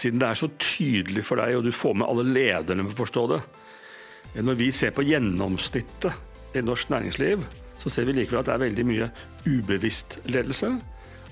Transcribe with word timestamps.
siden 0.00 0.20
det 0.22 0.30
er 0.30 0.38
så 0.40 0.48
tydelig 0.60 1.24
for 1.26 1.40
deg, 1.40 1.56
og 1.58 1.66
du 1.66 1.72
får 1.74 1.96
med 2.00 2.08
alle 2.08 2.26
lederne 2.28 2.86
for 2.88 2.94
å 2.94 3.00
forstå 3.04 3.24
det 3.34 3.40
Når 4.46 4.58
vi 4.60 4.70
ser 4.74 4.94
på 4.94 5.04
gjennomsnittet 5.06 6.56
i 6.56 6.62
norsk 6.62 6.90
næringsliv, 6.90 7.42
så 7.80 7.90
ser 7.90 8.06
vi 8.06 8.14
likevel 8.14 8.42
at 8.42 8.50
det 8.50 8.54
er 8.54 8.64
veldig 8.64 8.86
mye 8.86 9.10
ubevisst 9.46 10.20
ledelse 10.30 10.70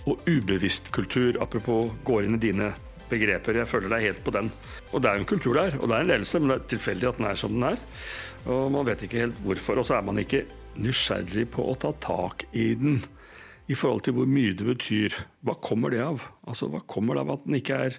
og 0.08 0.22
ubevisst 0.26 0.90
kultur. 0.94 1.36
Apropos 1.42 1.92
går 2.06 2.26
inn 2.26 2.38
i 2.38 2.42
dine 2.42 2.72
begreper. 3.10 3.60
Jeg 3.60 3.70
føler 3.70 3.92
deg 3.92 4.06
helt 4.08 4.22
på 4.24 4.32
den. 4.34 4.48
Og 4.92 5.02
det 5.02 5.10
er 5.10 5.18
jo 5.18 5.24
en 5.24 5.28
kultur 5.28 5.58
der, 5.58 5.76
og 5.78 5.88
det 5.88 5.96
er 5.96 6.06
en 6.06 6.10
ledelse, 6.12 6.40
men 6.40 6.52
det 6.52 6.56
er 6.56 6.72
tilfeldig 6.72 7.10
at 7.10 7.20
den 7.20 7.28
er 7.28 7.38
som 7.40 7.54
den 7.54 7.68
er. 7.70 7.78
Og 8.48 8.72
man 8.72 8.88
vet 8.88 9.04
ikke 9.04 9.22
helt 9.26 9.44
hvorfor. 9.44 9.82
Og 9.82 9.88
så 9.88 9.98
er 9.98 10.08
man 10.08 10.20
ikke 10.22 10.44
nysgjerrig 10.78 11.48
på 11.52 11.64
å 11.68 11.76
ta 11.80 11.92
tak 12.00 12.46
i 12.56 12.70
den 12.78 13.00
i 13.68 13.76
forhold 13.76 14.06
til 14.06 14.16
hvor 14.16 14.28
mye 14.30 14.56
det 14.56 14.66
betyr. 14.68 15.16
Hva 15.44 15.58
kommer 15.60 15.92
det 15.92 16.00
av? 16.04 16.24
Altså, 16.48 16.70
Hva 16.72 16.80
kommer 16.88 17.18
det 17.18 17.26
av 17.26 17.34
at 17.36 17.48
den 17.48 17.58
ikke 17.58 17.80
er 17.88 17.98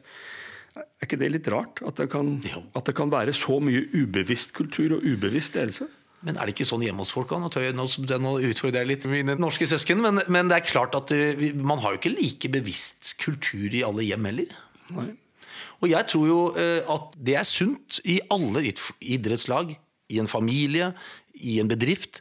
Er 0.79 1.07
ikke 1.07 1.19
det 1.19 1.31
litt 1.33 1.47
rart? 1.51 1.81
At 1.85 1.99
det 2.01 2.09
kan, 2.11 2.35
at 2.75 2.89
det 2.89 2.95
kan 2.97 3.11
være 3.11 3.35
så 3.37 3.59
mye 3.63 3.85
ubevisst 3.93 4.53
kultur 4.57 4.97
og 4.97 5.05
ubevisst 5.05 5.57
ledelse? 5.59 5.87
Men 6.25 6.35
er 6.35 6.47
det 6.47 6.57
ikke 6.57 6.67
sånn 6.67 6.83
hjemme 6.83 7.05
hos 7.05 7.13
folk? 7.15 7.31
Nå, 7.31 7.47
nå 7.47 8.33
utfordrer 8.49 8.81
jeg 8.81 8.89
litt 8.89 9.07
mine 9.11 9.37
norske 9.39 9.67
søsken, 9.69 10.01
men, 10.03 10.19
men, 10.27 10.51
det 10.51 10.57
er 10.57 10.67
klart 10.67 10.97
at 10.97 11.13
uh, 11.15 11.43
man 11.55 11.79
har 11.83 11.95
jo 11.95 12.01
ikke 12.01 12.15
like 12.17 12.51
bevisst 12.51 13.13
kultur 13.21 13.71
i 13.71 13.85
alle 13.87 14.03
hjem 14.07 14.27
heller. 14.27 14.57
Nei. 14.97 15.13
Og 15.79 15.87
jeg 15.93 16.07
tror 16.11 16.25
jo 16.27 16.39
uh, 16.57 16.91
at 16.91 17.15
det 17.23 17.37
er 17.39 17.47
sunt 17.47 18.01
i 18.03 18.19
alle 18.35 18.65
idrettslag, 18.67 19.77
i 20.09 20.19
en 20.19 20.27
familie, 20.27 20.91
i 21.39 21.59
en 21.61 21.69
bedrift. 21.71 22.19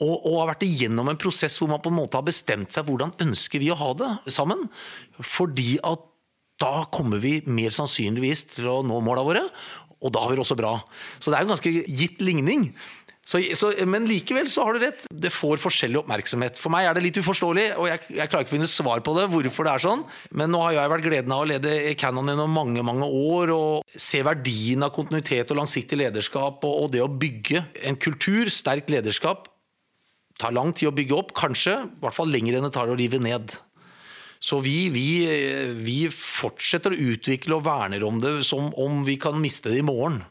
Og, 0.00 0.14
og, 0.16 0.38
har 0.40 0.54
vært 0.54 0.64
igjennom 0.64 1.10
en 1.10 1.20
prosess 1.20 1.58
hvor 1.60 1.68
man 1.70 1.82
på 1.82 1.92
en 1.92 1.98
måte 1.98 2.16
har 2.16 2.24
bestemt 2.26 2.72
seg 2.72 2.86
hvordan 2.88 3.12
ønsker 3.22 3.60
vi 3.60 3.68
å 3.70 3.78
ha 3.78 3.90
det 3.98 4.10
sammen. 4.32 4.64
Fordi 5.20 5.76
at 5.84 6.08
da 6.62 6.86
kommer 6.94 7.22
vi 7.22 7.40
mer 7.50 7.74
sannsynligvis 7.74 8.46
til 8.56 8.70
å 8.70 8.80
nå 8.86 9.02
måla 9.04 9.26
våre, 9.26 9.46
og 10.02 10.10
da 10.14 10.22
har 10.22 10.32
vi 10.32 10.38
det 10.38 10.42
også 10.42 10.58
bra. 10.58 10.76
Så 11.22 11.30
det 11.30 11.38
er 11.38 11.46
en 11.46 11.54
ganske 11.54 11.70
gitt 11.70 12.22
ligning. 12.24 12.70
Så, 13.22 13.38
så, 13.54 13.68
men 13.86 14.08
likevel 14.10 14.48
så 14.50 14.64
har 14.66 14.74
du 14.74 14.82
rett. 14.82 15.04
Det 15.06 15.30
får 15.30 15.60
forskjellig 15.62 16.00
oppmerksomhet. 16.00 16.58
For 16.58 16.74
meg 16.74 16.88
er 16.88 16.96
det 16.96 17.04
litt 17.04 17.20
uforståelig, 17.22 17.68
og 17.78 17.86
jeg, 17.86 18.00
jeg 18.16 18.30
klarer 18.32 18.46
ikke 18.46 18.50
å 18.50 18.56
finne 18.56 18.70
svar 18.70 19.02
på 19.06 19.14
det, 19.14 19.28
hvorfor 19.30 19.68
det 19.68 19.74
er 19.76 19.84
sånn. 19.84 20.02
Men 20.34 20.50
nå 20.50 20.64
har 20.64 20.74
jeg 20.74 20.92
vært 20.96 21.06
gleden 21.06 21.34
av 21.34 21.44
å 21.44 21.48
lede 21.52 21.76
Cannon 22.00 22.32
gjennom 22.32 22.58
mange 22.58 22.82
mange 22.86 23.06
år 23.06 23.54
og 23.54 23.94
se 23.94 24.24
verdien 24.26 24.82
av 24.82 24.90
kontinuitet 24.96 25.54
og 25.54 25.62
langsiktig 25.62 26.00
lederskap 26.02 26.66
og, 26.66 26.74
og 26.82 26.92
det 26.94 27.04
å 27.04 27.10
bygge 27.10 27.62
en 27.86 27.98
kultur, 28.02 28.50
sterkt 28.50 28.90
lederskap, 28.90 29.46
tar 30.42 30.54
lang 30.56 30.74
tid 30.74 30.90
å 30.90 30.96
bygge 30.96 31.20
opp. 31.20 31.36
Kanskje, 31.38 31.78
i 31.86 32.02
hvert 32.02 32.18
fall 32.18 32.32
lenger 32.32 32.58
enn 32.58 32.66
det 32.66 32.74
tar 32.74 32.90
å 32.90 32.98
rive 32.98 33.22
ned. 33.22 33.54
Så 34.42 34.58
vi, 34.58 34.88
vi, 34.90 35.06
vi 35.78 35.98
fortsetter 36.10 36.94
å 36.94 37.10
utvikle 37.12 37.60
og 37.60 37.66
verner 37.68 38.02
om 38.02 38.18
det 38.18 38.40
som 38.48 38.72
om 38.74 39.04
vi 39.06 39.14
kan 39.22 39.38
miste 39.38 39.70
det 39.70 39.82
i 39.84 39.86
morgen. 39.86 40.24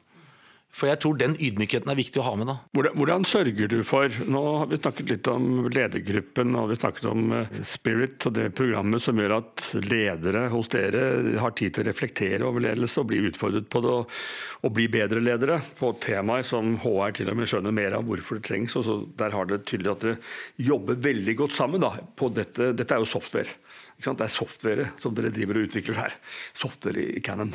For 0.72 0.88
jeg 0.88 1.02
tror 1.04 1.18
den 1.20 1.34
ydmykheten 1.36 1.92
er 1.92 1.98
viktig 2.00 2.22
å 2.22 2.26
ha 2.30 2.32
med. 2.40 2.48
da. 2.48 2.56
Hvordan, 2.76 2.94
hvordan, 2.96 3.26
sørger 3.28 3.68
du 3.72 3.82
for 3.88 4.14
Nå 4.32 4.42
har 4.62 4.70
vi 4.72 4.80
snakket 4.80 5.10
litt 5.12 5.28
om 5.28 5.66
ledergruppen 5.68 6.56
og 6.56 6.70
vi 6.72 6.78
snakket 6.80 7.08
om 7.12 7.34
eh, 7.36 7.58
Spirit 7.68 8.28
og 8.30 8.36
det 8.38 8.48
programmet 8.56 9.04
som 9.04 9.20
gjør 9.20 9.36
at 9.42 9.66
ledere 9.84 10.46
hos 10.54 10.72
dere 10.72 11.04
har 11.44 11.56
tid 11.60 11.76
til 11.76 11.84
å 11.84 11.90
reflektere 11.90 12.48
over 12.48 12.64
ledelse 12.64 13.04
og 13.04 13.10
bli 13.12 13.20
utfordret 13.28 13.68
på 13.72 13.84
det 13.84 13.92
og, 13.98 14.16
og 14.64 14.76
bli 14.78 14.88
bedre 14.92 15.24
ledere 15.24 15.60
på 15.80 15.92
temaer 16.04 16.48
som 16.48 16.78
HR 16.86 17.18
til 17.20 17.34
og 17.34 17.42
med 17.42 17.52
skjønner 17.52 17.76
mer 17.76 18.00
av 18.00 18.08
hvorfor 18.08 18.40
det 18.40 18.48
trengs. 18.48 18.78
og 18.80 19.12
Der 19.20 19.36
har 19.36 19.52
det 19.52 19.66
tydelig 19.68 19.92
at 19.92 20.08
dere 20.08 20.70
jobber 20.72 21.04
veldig 21.04 21.36
godt 21.44 21.58
sammen 21.58 21.84
da, 21.84 21.98
på 22.16 22.32
dette. 22.32 22.72
Dette 22.80 22.96
er 22.96 23.04
jo 23.04 23.12
software. 23.12 23.60
Det 24.02 24.26
er 24.26 24.34
software 24.34 24.86
som 25.02 25.14
dere 25.16 25.32
driver 25.34 25.60
og 25.60 25.68
utvikler 25.68 26.00
her. 26.00 26.16
Software 26.58 27.04
i 27.18 27.22
Cannon. 27.24 27.54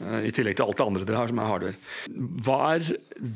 Eh, 0.00 0.28
I 0.28 0.32
tillegg 0.34 0.58
til 0.58 0.66
alt 0.66 0.78
det 0.78 0.86
andre 0.86 1.06
dere 1.08 1.22
har 1.22 1.32
som 1.32 1.40
er 1.42 1.50
hardware. 1.50 1.80
Hva 2.46 2.58
er 2.76 2.92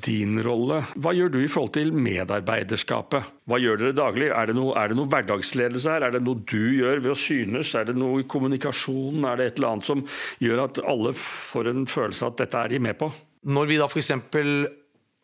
din 0.06 0.38
rolle? 0.46 0.82
Hva 0.94 1.14
gjør 1.16 1.34
du 1.34 1.40
i 1.42 1.50
forhold 1.50 1.74
til 1.76 1.92
medarbeiderskapet? 1.96 3.32
Hva 3.50 3.60
gjør 3.60 3.82
dere 3.82 3.98
daglig? 3.98 4.30
Er 4.30 4.50
det, 4.50 4.56
noe, 4.58 4.76
er 4.78 4.90
det 4.90 4.98
noe 5.00 5.10
hverdagsledelse 5.12 5.96
her? 5.96 6.06
Er 6.06 6.16
det 6.16 6.22
noe 6.24 6.40
du 6.46 6.62
gjør 6.78 7.02
ved 7.02 7.12
å 7.12 7.18
synes? 7.18 7.74
Er 7.78 7.90
det 7.90 7.98
noe 7.98 8.22
i 8.22 8.28
kommunikasjonen? 8.30 9.26
Er 9.28 9.40
det 9.40 9.50
et 9.50 9.60
eller 9.60 9.74
annet 9.74 9.90
som 9.90 10.06
gjør 10.42 10.64
at 10.68 10.82
alle 10.84 11.14
får 11.18 11.72
en 11.74 11.84
følelse 11.90 12.24
av 12.24 12.34
at 12.34 12.44
dette 12.44 12.64
er 12.64 12.74
de 12.74 12.82
med 12.86 12.98
på? 13.00 13.10
Når 13.44 13.68
vi 13.68 13.76
da 13.76 13.90
f.eks 13.90 14.14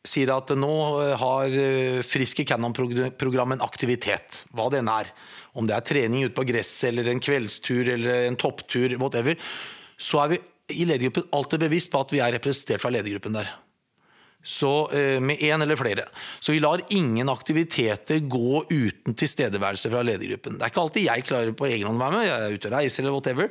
sier 0.06 0.32
at 0.32 0.52
nå 0.56 0.74
har 1.20 1.52
eh, 1.52 2.00
Friske 2.06 2.46
Cannon-program 2.48 3.56
en 3.56 3.64
aktivitet, 3.64 4.44
hva 4.56 4.70
det 4.72 4.80
enn 4.80 4.92
er, 4.92 5.10
om 5.52 5.66
det 5.68 5.76
er 5.76 5.86
trening 5.86 6.24
ute 6.24 6.36
på 6.36 6.46
gresset 6.48 6.88
eller 6.90 7.10
en 7.12 7.20
kveldstur 7.22 7.92
eller 7.96 8.28
en 8.28 8.38
topptur, 8.40 8.96
whatever, 9.00 9.36
så 10.00 10.22
er 10.24 10.34
vi 10.34 10.40
i 10.80 10.86
ledergruppen 10.86 11.28
alltid 11.36 11.66
bevisst 11.66 11.90
på 11.92 12.00
at 12.00 12.14
vi 12.14 12.22
er 12.22 12.32
representert 12.36 12.82
fra 12.82 12.92
ledergruppen 12.94 13.36
der. 13.36 13.50
Så, 14.42 14.90
eh, 14.92 15.20
med 15.20 15.38
én 15.38 15.62
eller 15.62 15.76
flere. 15.76 16.06
Så 16.40 16.52
vi 16.52 16.60
lar 16.60 16.80
ingen 16.88 17.28
aktiviteter 17.28 18.22
gå 18.24 18.64
uten 18.70 19.14
tilstedeværelse 19.14 19.90
fra 19.92 20.00
ledergruppen. 20.06 20.56
Det 20.56 20.64
er 20.64 20.72
ikke 20.72 20.84
alltid 20.84 21.04
jeg 21.04 21.26
klarer 21.28 21.52
på 21.52 21.68
egen 21.68 21.90
hånd 21.90 22.00
å 22.00 22.04
være 22.06 22.16
med, 22.16 22.26
jeg 22.26 22.40
er 22.46 22.56
ute 22.56 22.70
og 22.70 22.76
reiser 22.78 23.04
eller 23.04 23.16
whatever, 23.18 23.50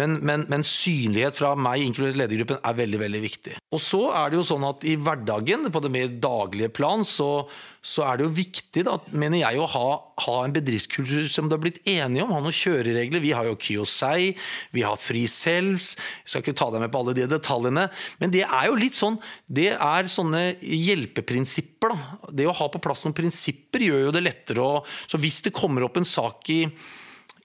men, 0.00 0.16
men, 0.24 0.46
men, 0.48 0.64
synlighet 0.64 1.36
fra 1.36 1.52
meg, 1.54 1.84
inkludert 1.84 2.16
ledergruppen, 2.22 2.60
er 2.64 2.78
veldig 2.78 3.02
veldig 3.02 3.20
viktig. 3.26 3.58
Og 3.70 3.82
så 3.84 4.00
er 4.16 4.30
det 4.30 4.40
jo 4.40 4.46
sånn 4.48 4.64
at 4.64 4.86
i 4.88 4.96
hverdagen, 4.96 5.68
på 5.70 5.84
det 5.84 5.92
mer 5.92 6.08
daglige 6.08 6.72
plan, 6.72 7.04
så, 7.04 7.44
så 7.84 8.06
er 8.08 8.18
det 8.18 8.26
jo 8.26 8.32
viktig, 8.40 8.86
da, 8.88 8.96
mener 9.12 9.42
jeg, 9.42 9.60
å 9.60 9.68
ha, 9.72 9.88
ha, 10.24 10.36
en 10.44 10.56
bedriftskultur 10.56 11.28
som 11.32 11.48
du 11.48 11.56
har 11.56 11.62
blitt 11.62 11.80
enige 11.88 12.24
om. 12.24 12.32
Ha 12.34 12.40
noen 12.44 12.56
kjøreregler. 12.56 13.22
Vi 13.24 13.32
har 13.36 13.48
jo 13.48 13.56
Kyosei, 13.60 14.34
vi 14.76 14.84
har 14.84 15.00
Free 15.00 15.28
Selves. 15.30 15.94
Jeg 16.24 16.32
skal 16.32 16.44
ikke 16.44 16.56
ta 16.60 16.68
deg 16.74 16.84
med 16.84 16.92
på 16.92 17.00
alle 17.04 17.16
de 17.16 17.28
detaljene. 17.30 17.86
Men 18.20 18.34
det 18.34 18.44
er 18.46 18.68
jo 18.68 18.76
litt 18.80 18.98
sånn 18.98 19.16
Det 19.50 19.70
er 19.74 20.10
sånne 20.30 20.56
hjelpeprinsipper. 20.62 21.90
da. 21.90 22.30
Det 22.30 22.46
å 22.46 22.54
ha 22.54 22.68
på 22.68 22.80
plass 22.80 23.04
noen 23.04 23.16
prinsipper 23.16 23.82
gjør 23.82 24.06
jo 24.06 24.12
det 24.14 24.22
lettere 24.22 24.62
å 24.62 24.84
Så 25.06 25.18
hvis 25.18 25.42
det 25.42 25.52
kommer 25.52 25.82
opp 25.82 25.96
en 25.96 26.04
sak 26.04 26.48
i, 26.50 26.68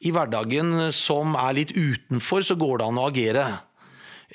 i 0.01 0.11
hverdagen 0.11 0.91
som 0.91 1.35
er 1.35 1.53
litt 1.53 1.71
utenfor, 1.71 2.43
så 2.43 2.55
går 2.55 2.79
det 2.79 2.85
an 2.85 2.99
å 2.99 3.07
agere. 3.09 3.45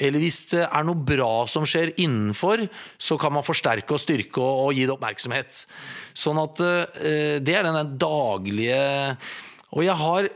Eller 0.01 0.21
hvis 0.21 0.49
det 0.51 0.65
er 0.67 0.85
noe 0.85 0.97
bra 0.97 1.47
som 1.47 1.67
skjer 1.67 1.93
innenfor, 1.99 2.67
så 2.99 3.19
kan 3.19 3.33
man 3.33 3.45
forsterke 3.45 3.95
og 3.95 4.01
styrke 4.01 4.41
og, 4.41 4.67
og 4.67 4.75
gi 4.75 4.87
det 4.87 4.95
oppmerksomhet. 4.95 5.67
Sånn 6.15 6.41
at 6.41 6.61
uh, 6.61 7.39
det 7.39 7.55
er 7.55 7.67
den 7.67 7.97
daglige 7.99 9.17
Og 9.71 9.85
jeg 9.85 9.95
har 9.95 10.31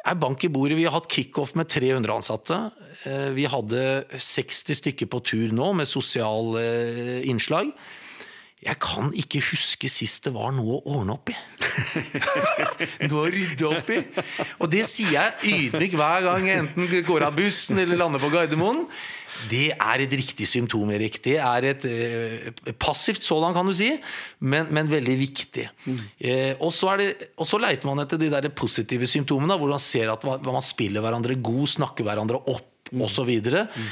er 0.00 0.16
bank 0.16 0.44
i 0.44 0.48
bordet. 0.48 0.78
Vi 0.78 0.86
har 0.86 0.94
hatt 0.94 1.10
kickoff 1.12 1.52
med 1.58 1.68
300 1.68 2.14
ansatte. 2.14 2.60
Uh, 3.06 3.30
vi 3.36 3.46
hadde 3.48 3.82
60 4.12 4.80
stykker 4.82 5.08
på 5.10 5.22
tur 5.24 5.56
nå 5.56 5.72
med 5.78 5.88
sosiale 5.88 6.60
uh, 6.60 7.18
innslag. 7.28 7.72
Jeg 8.60 8.76
kan 8.76 9.08
ikke 9.16 9.40
huske 9.40 9.88
sist 9.88 10.26
det 10.26 10.34
var 10.34 10.50
noe 10.52 10.76
å 10.76 10.98
ordne 10.98 11.14
opp 11.14 11.30
i. 11.32 11.36
noe 13.08 13.22
å 13.22 13.30
rydde 13.32 13.70
opp 13.70 13.88
i. 13.94 14.02
Og 14.60 14.68
det 14.68 14.82
sier 14.88 15.14
jeg 15.16 15.54
ydmyk 15.54 15.96
hver 15.96 16.26
gang 16.26 16.44
jeg 16.44 16.66
enten 16.66 16.90
går 17.06 17.24
av 17.30 17.38
bussen 17.38 17.80
eller 17.80 17.96
lander 18.02 18.20
på 18.20 18.28
Gardermoen. 18.34 18.84
Det 19.48 19.70
er 19.72 20.02
et 20.04 20.14
riktig 20.20 20.44
symptom, 20.48 20.90
Erik. 20.92 21.16
Det 21.24 21.36
er 21.40 21.66
et 21.70 21.86
eh, 21.88 22.72
passivt 22.76 23.24
sådan, 23.24 23.54
kan 23.56 23.68
du 23.68 23.72
si, 23.76 23.88
men, 24.44 24.68
men 24.74 24.90
veldig 24.90 25.14
viktig. 25.20 25.64
Mm. 25.86 26.00
Eh, 26.18 26.52
og, 26.58 26.72
så 26.76 26.92
det, 27.00 27.08
og, 27.38 27.46
så 27.48 27.60
leiter 27.62 27.88
man 27.88 28.02
etter 28.04 28.20
de 28.20 28.28
der 28.32 28.50
positive 28.52 29.08
symptomene, 29.08 29.56
hvor 29.56 29.72
man 29.72 29.80
ser 29.80 30.12
at 30.12 30.26
man, 30.28 30.42
man 30.44 30.66
spiller 30.66 31.04
hverandre 31.04 31.38
god, 31.40 31.64
snakker 31.78 32.04
hverandre 32.04 32.42
opp 32.52 32.69
mm. 32.90 33.04
osv. 33.06 33.30
Mm. 33.50 33.90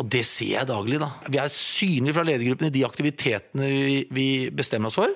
Og 0.00 0.06
det 0.08 0.22
ser 0.28 0.54
jeg 0.58 0.70
daglig. 0.70 1.00
da. 1.02 1.10
Vi 1.28 1.40
er 1.42 1.52
synlige 1.52 2.16
fra 2.16 2.26
ledergruppen 2.26 2.70
i 2.70 2.76
de 2.78 2.86
aktivitetene 2.86 3.72
vi, 4.14 4.30
bestemmer 4.54 4.90
oss 4.90 4.98
for. 5.00 5.12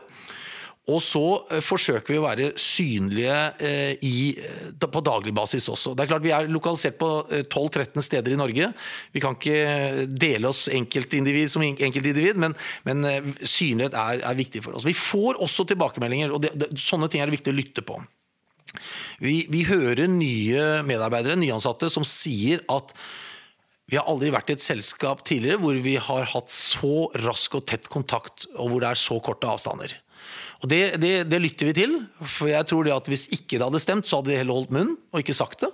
Og 0.84 1.00
så 1.00 1.22
eh, 1.48 1.62
forsøker 1.64 2.12
vi 2.12 2.18
å 2.20 2.24
være 2.26 2.50
synlige 2.60 3.36
eh, 3.64 3.94
i, 4.04 4.34
eh, 4.36 4.74
på 4.84 5.00
daglig 5.04 5.32
basis 5.36 5.70
også. 5.72 5.94
Det 5.96 6.04
er 6.04 6.10
klart 6.10 6.26
Vi 6.26 6.34
er 6.36 6.50
lokalisert 6.52 6.98
på 7.00 7.08
12-13 7.30 8.04
steder 8.04 8.34
i 8.34 8.40
Norge. 8.40 8.68
Vi 9.14 9.22
kan 9.24 9.38
ikke 9.38 10.04
dele 10.10 10.50
oss 10.50 10.66
enkeltindivid 10.68 11.48
som 11.52 11.64
enkeltindivid, 11.64 12.36
men, 12.40 12.56
men 12.84 13.32
synlighet 13.40 13.96
er, 13.96 14.20
er, 14.20 14.36
viktig 14.36 14.60
for 14.66 14.76
oss. 14.76 14.84
Vi 14.84 14.96
får 14.98 15.40
også 15.44 15.64
tilbakemeldinger, 15.72 16.36
og 16.36 16.44
det, 16.44 16.52
det, 16.60 16.74
sånne 16.80 17.08
ting 17.08 17.24
er 17.24 17.32
det 17.32 17.38
viktig 17.38 17.54
å 17.54 17.56
lytte 17.62 17.86
på. 17.86 18.02
Vi, 19.22 19.44
vi 19.52 19.64
hører 19.68 20.08
nye 20.10 20.84
medarbeidere, 20.86 21.38
nyansatte, 21.40 21.90
som 21.92 22.06
sier 22.06 22.64
at 22.72 22.94
vi 23.90 23.98
har 23.98 24.08
aldri 24.08 24.30
vært 24.32 24.48
i 24.50 24.56
et 24.56 24.64
selskap 24.64 25.20
tidligere 25.28 25.60
hvor 25.60 25.76
vi 25.84 25.98
har 26.00 26.30
hatt 26.32 26.52
så 26.52 27.10
rask 27.20 27.58
og 27.58 27.66
tett 27.68 27.90
kontakt, 27.92 28.48
og 28.56 28.72
hvor 28.72 28.80
det 28.82 28.94
er 28.94 29.00
så 29.00 29.18
korte 29.24 29.50
avstander. 29.50 29.98
Og 30.64 30.70
det, 30.72 30.96
det, 31.02 31.12
det, 31.28 31.40
lytter 31.42 31.68
vi 31.68 31.74
til, 31.76 31.98
for 32.24 32.48
jeg 32.48 32.64
tror 32.70 32.86
det 32.86 32.94
at 32.94 33.08
hvis 33.12 33.26
ikke 33.36 33.58
det 33.58 33.66
hadde 33.66 33.82
stemt, 33.82 34.08
så 34.08 34.20
hadde 34.20 34.32
de 34.32 34.38
heller 34.40 34.56
holdt 34.56 34.72
munn 34.72 34.94
og 35.12 35.20
ikke 35.20 35.36
sagt 35.36 35.66
det. 35.66 35.68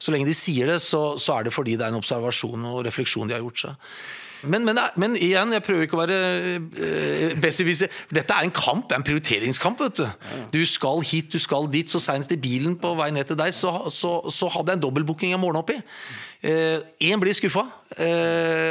Så 0.00 0.14
lenge 0.14 0.30
de 0.30 0.36
sier 0.36 0.70
det, 0.70 0.78
så, 0.80 1.18
så 1.20 1.36
er 1.36 1.46
det 1.46 1.52
fordi 1.52 1.76
det 1.76 1.84
er 1.84 1.92
en 1.92 2.00
observasjon 2.00 2.64
og 2.70 2.80
refleksjon 2.86 3.28
de 3.28 3.36
har 3.36 3.44
gjort 3.44 3.66
seg. 3.66 3.90
Men, 4.42 4.64
men, 4.64 4.78
men, 4.96 5.16
igjen, 5.18 5.52
jeg 5.52 5.64
prøver 5.66 5.86
ikke 5.86 5.98
å 5.98 6.02
være 6.04 7.36
besserwisser. 7.42 7.92
Dette 8.14 8.36
er 8.36 8.46
en 8.46 8.54
kamp, 8.54 8.92
en 8.96 9.04
prioriteringskamp. 9.06 9.80
vet 9.84 10.00
Du 10.00 10.58
Du 10.60 10.66
skal 10.66 11.04
hit, 11.04 11.32
du 11.32 11.38
skal 11.38 11.68
dit. 11.72 11.90
Så 11.90 12.00
Senest 12.00 12.32
i 12.32 12.40
bilen 12.40 12.76
på 12.80 12.94
vei 12.98 13.10
ned 13.14 13.28
til 13.28 13.38
deg 13.38 13.52
så, 13.56 13.88
så, 13.92 14.18
så 14.30 14.48
hadde 14.52 14.72
jeg 14.72 14.80
en 14.80 14.86
dobbeltbooking 14.86 15.34
jeg 15.34 15.40
morgenen 15.40 15.64
oppi. 15.64 15.78
Én 16.42 17.20
blir 17.20 17.36
skuffa 17.36 17.66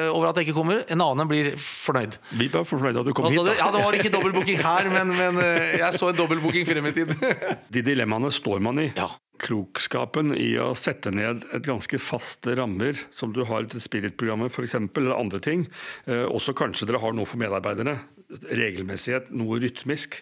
over 0.09 0.29
at 0.29 0.39
jeg 0.39 0.47
ikke 0.47 0.55
kommer, 0.57 0.81
en 0.89 1.01
annen 1.03 1.27
blir 1.29 1.51
fornøyd. 1.59 2.15
Vi 2.39 2.47
ble 2.49 2.63
fornøyd 2.65 2.97
at 3.01 3.05
du 3.05 3.13
kom 3.13 3.27
Altså, 3.29 3.43
hit. 3.43 3.51
Da. 3.51 3.57
ja, 3.61 3.71
det 3.75 3.83
var 3.85 3.97
ikke 3.97 4.11
dobbeltbooking 4.13 4.61
her, 4.63 4.89
men, 4.93 5.13
men 5.17 5.39
eh, 5.43 5.75
jeg 5.81 5.97
så 5.97 6.09
en 6.09 6.17
dobbeltbooking 6.17 6.65
frem 6.69 6.89
i 6.89 6.93
tid. 6.95 7.13
De 7.75 7.83
dilemmaene 7.85 8.31
står 8.33 8.63
man 8.65 8.81
i. 8.81 8.87
Ja. 8.97 9.09
Klokskapen 9.39 10.33
i 10.35 10.49
å 10.59 10.71
sette 10.75 11.13
ned 11.15 11.45
et 11.55 11.67
ganske 11.67 11.99
faste 12.01 12.55
rammer, 12.59 12.97
som 13.15 13.31
du 13.35 13.43
har 13.47 13.69
til 13.71 13.83
Spirit-programmet 13.83 14.51
f.eks., 14.51 14.75
eller 14.79 15.15
andre 15.15 15.39
ting. 15.43 15.67
Eh, 16.09 16.25
også 16.27 16.55
kanskje 16.57 16.89
dere 16.89 17.03
har 17.03 17.15
noe 17.15 17.29
for 17.29 17.39
medarbeiderne. 17.41 17.99
Regelmessighet, 18.29 19.31
noe 19.33 19.57
rytmisk, 19.61 20.19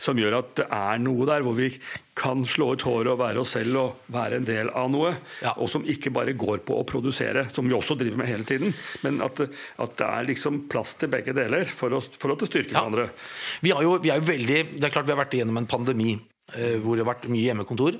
som 0.00 0.16
gjør 0.18 0.38
at 0.38 0.52
det 0.62 0.64
er 0.72 1.00
noe 1.02 1.26
der 1.28 1.42
hvor 1.44 1.56
vi 1.58 1.66
kan 2.20 2.40
slå 2.48 2.70
ut 2.74 2.84
håret 2.88 3.10
og 3.12 3.18
være 3.20 3.42
oss 3.42 3.52
selv 3.56 3.76
og 3.80 4.08
være 4.12 4.38
en 4.40 4.46
del 4.48 4.70
av 4.76 4.88
noe. 4.92 5.12
Ja. 5.44 5.52
Og 5.60 5.68
som 5.72 5.84
ikke 5.88 6.12
bare 6.14 6.32
går 6.40 6.62
på 6.68 6.78
å 6.80 6.86
produsere, 6.88 7.46
som 7.54 7.68
vi 7.68 7.76
også 7.76 7.96
driver 8.00 8.20
med 8.22 8.30
hele 8.32 8.46
tiden. 8.48 8.72
Men 9.04 9.20
at, 9.24 9.40
at 9.44 9.94
det 10.00 10.08
er 10.08 10.28
liksom 10.32 10.62
plass 10.72 10.96
til 11.00 11.12
begge 11.12 11.34
deler 11.36 11.68
for 11.68 11.96
å, 11.96 12.02
for 12.20 12.32
å 12.34 12.38
styrke 12.40 12.72
Ja. 12.72 12.80
hverandre. 12.82 13.10
Vi, 13.64 13.72
har 13.76 13.84
jo, 13.86 13.96
vi 14.04 14.12
er 14.12 14.20
jo 14.20 14.28
veldig, 14.32 14.60
det 14.78 14.88
er 14.88 14.94
klart 14.96 15.08
vi 15.08 15.14
har 15.16 15.20
vært 15.22 15.36
igjennom 15.38 15.60
en 15.60 15.68
pandemi 15.70 16.14
eh, 16.56 16.76
hvor 16.82 16.96
det 16.96 17.04
har 17.04 17.10
vært 17.12 17.28
mye 17.32 17.44
hjemmekontor. 17.50 17.96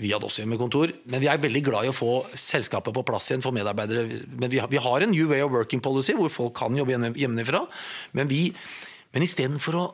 Vi 0.00 0.12
hadde 0.12 0.28
også 0.28 0.44
hjemmekontor. 0.44 0.92
Men 1.12 1.24
vi 1.24 1.28
er 1.32 1.40
veldig 1.42 1.64
glad 1.68 1.88
i 1.88 1.92
å 1.92 1.96
få 1.96 2.12
selskapet 2.36 2.96
på 2.96 3.04
plass 3.08 3.32
igjen 3.32 3.44
for 3.44 3.56
medarbeidere. 3.56 4.06
Men 4.40 4.52
vi 4.52 4.60
har, 4.60 4.68
vi 4.72 4.80
har 4.80 5.04
en 5.08 5.12
new 5.16 5.28
way 5.32 5.40
of 5.44 5.52
working 5.56 5.80
policy 5.84 6.16
hvor 6.20 6.32
folk 6.32 6.56
kan 6.60 6.76
jobbe 6.80 6.96
hjemme- 6.96 7.16
hjemmefra. 7.16 7.64
Men, 8.16 8.28
vi, 8.32 8.46
men 9.14 9.26
istedenfor 9.26 9.78
å 9.78 9.86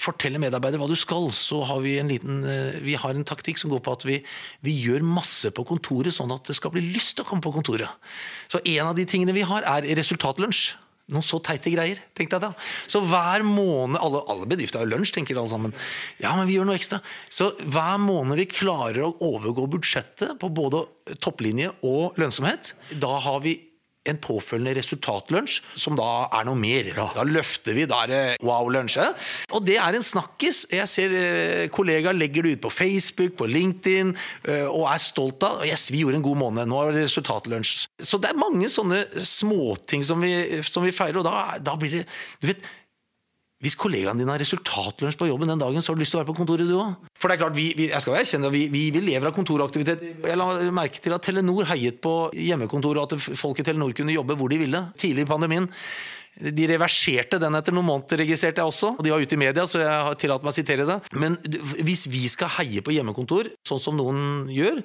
fortelle 0.00 0.40
medarbeidere 0.40 0.82
hva 0.82 0.90
du 0.90 0.98
skal, 0.98 1.30
så 1.32 1.62
har 1.64 1.80
vi 1.84 1.94
en 2.00 2.10
liten 2.10 2.42
eh, 2.44 2.80
Vi 2.84 2.96
har 3.00 3.16
en 3.16 3.26
taktikk 3.26 3.60
som 3.60 3.72
går 3.72 3.80
på 3.84 3.94
at 3.96 4.04
vi, 4.04 4.18
vi 4.64 4.74
gjør 4.84 5.06
masse 5.06 5.50
på 5.56 5.64
kontoret, 5.68 6.12
sånn 6.14 6.34
at 6.34 6.44
det 6.48 6.56
skal 6.58 6.74
bli 6.74 6.84
lyst 6.84 7.16
til 7.16 7.24
å 7.24 7.30
komme 7.30 7.44
på 7.44 7.54
kontoret. 7.54 8.10
Så 8.52 8.60
en 8.60 8.90
av 8.90 8.96
de 8.98 9.06
tingene 9.08 9.36
vi 9.36 9.46
har, 9.46 9.64
er 9.64 9.88
resultatlunsj. 9.96 10.76
Noen 11.14 11.22
så 11.22 11.38
teite 11.38 11.70
greier, 11.70 12.00
tenkte 12.18 12.34
jeg 12.34 12.42
da. 12.42 12.48
Så 12.90 12.98
hver 13.06 13.44
måned 13.46 14.00
Alle, 14.02 14.24
alle 14.26 14.48
bedrifter 14.50 14.82
har 14.82 14.90
lunsj, 14.90 15.12
tenker 15.14 15.38
alle 15.38 15.52
sammen. 15.52 15.74
Ja, 16.18 16.32
men 16.34 16.48
vi 16.48 16.56
gjør 16.56 16.66
noe 16.66 16.78
ekstra. 16.80 16.98
Så 17.30 17.52
hver 17.62 18.00
måned 18.02 18.40
vi 18.40 18.48
klarer 18.50 19.04
å 19.06 19.12
overgå 19.22 19.68
budsjettet 19.70 20.34
på 20.42 20.50
både 20.50 20.82
topplinje 21.22 21.70
og 21.86 22.18
lønnsomhet, 22.18 22.74
da 22.98 23.14
har 23.22 23.38
vi 23.46 23.54
en 24.06 24.18
påfølgende 24.22 24.76
resultatlunsj, 24.78 25.60
som 25.78 25.96
da 25.98 26.28
er 26.38 26.46
noe 26.48 26.58
mer. 26.58 26.92
Da 27.16 27.24
løfter 27.26 27.76
vi, 27.76 27.86
da 27.90 28.02
er 28.04 28.12
det 28.12 28.22
wow-lunsj. 28.46 28.98
eh? 29.02 29.28
Og 29.56 29.64
det 29.66 29.78
er 29.82 29.98
en 29.98 30.06
snakkis. 30.06 30.64
Jeg 30.72 30.88
ser 30.90 31.14
eh, 31.16 31.66
kollegaer 31.74 32.16
legger 32.16 32.46
det 32.46 32.56
ut 32.56 32.64
på 32.66 32.72
Facebook, 32.74 33.36
på 33.40 33.48
LinkedIn, 33.50 34.14
eh, 34.48 34.66
og 34.66 34.86
er 34.92 35.02
stolt 35.02 35.42
av 35.46 35.64
Yes, 35.66 35.88
vi 35.90 36.04
gjorde 36.04 36.20
en 36.20 36.26
god 36.26 36.40
måned, 36.44 36.70
nå 36.70 36.80
er 36.82 36.96
det 36.96 37.06
resultatlunsj. 37.08 37.86
Så 38.02 38.20
det 38.22 38.30
er 38.30 38.40
mange 38.40 38.70
sånne 38.72 39.04
småting 39.26 40.04
som 40.06 40.22
vi, 40.22 40.62
som 40.66 40.86
vi 40.86 40.94
feirer, 40.94 41.20
og 41.22 41.26
da, 41.26 41.58
da 41.62 41.76
blir 41.80 42.00
det 42.00 42.04
Du 42.40 42.50
vet, 42.50 42.66
hvis 43.64 43.76
kollegaene 43.80 44.20
dine 44.20 44.34
har 44.34 44.42
resultatlunsj 44.42 45.16
på 45.16 45.30
jobben 45.30 45.48
den 45.48 45.60
dagen, 45.62 45.80
så 45.80 45.92
har 45.92 45.96
du 45.96 46.02
lyst 46.02 46.12
til 46.12 46.18
å 46.18 46.22
være 46.22 46.28
på 46.28 46.36
kontoret, 46.36 46.68
du 46.68 46.76
òg. 46.76 47.06
For 47.16 47.32
det 47.32 47.38
er 47.38 47.40
klart, 47.40 47.56
vi, 47.56 47.70
vi, 47.78 47.86
jeg 47.88 48.04
skal 48.04 48.18
erkjenne 48.18 48.50
vi, 48.52 48.66
vi, 48.72 48.82
vi 48.92 49.00
lever 49.00 49.30
av 49.30 49.36
kontoraktivitet. 49.36 50.04
Jeg 50.28 50.36
la 50.36 50.48
merke 50.76 51.00
til 51.00 51.16
at 51.16 51.24
Telenor 51.24 51.70
heiet 51.70 52.02
på 52.04 52.12
hjemmekontoret, 52.36 53.00
og 53.00 53.16
at 53.16 53.40
folk 53.40 53.62
i 53.62 53.66
Telenor 53.66 53.96
kunne 53.96 54.12
jobbe 54.12 54.36
hvor 54.36 54.52
de 54.52 54.60
ville. 54.60 54.82
Tidlig 55.00 55.24
i 55.24 55.30
pandemien. 55.32 55.70
De 56.36 56.68
reverserte 56.68 57.40
den 57.40 57.56
etter 57.56 57.72
noen 57.72 57.88
måneder, 57.88 58.20
registrerte 58.20 58.60
jeg 58.60 58.74
også. 58.74 58.92
Og 58.98 59.04
de 59.06 59.14
var 59.14 59.24
ute 59.24 59.38
i 59.38 59.40
media, 59.40 59.64
så 59.64 59.80
jeg 59.80 59.88
har 60.10 60.18
tillatt 60.20 60.44
meg 60.44 60.52
å 60.52 60.58
sitere 60.58 60.88
det. 60.90 60.98
Men 61.16 61.38
hvis 61.80 62.04
vi 62.12 62.26
skal 62.28 62.52
heie 62.58 62.84
på 62.84 62.92
hjemmekontor, 62.92 63.48
sånn 63.64 63.80
som 63.80 63.96
noen 63.96 64.50
gjør, 64.52 64.84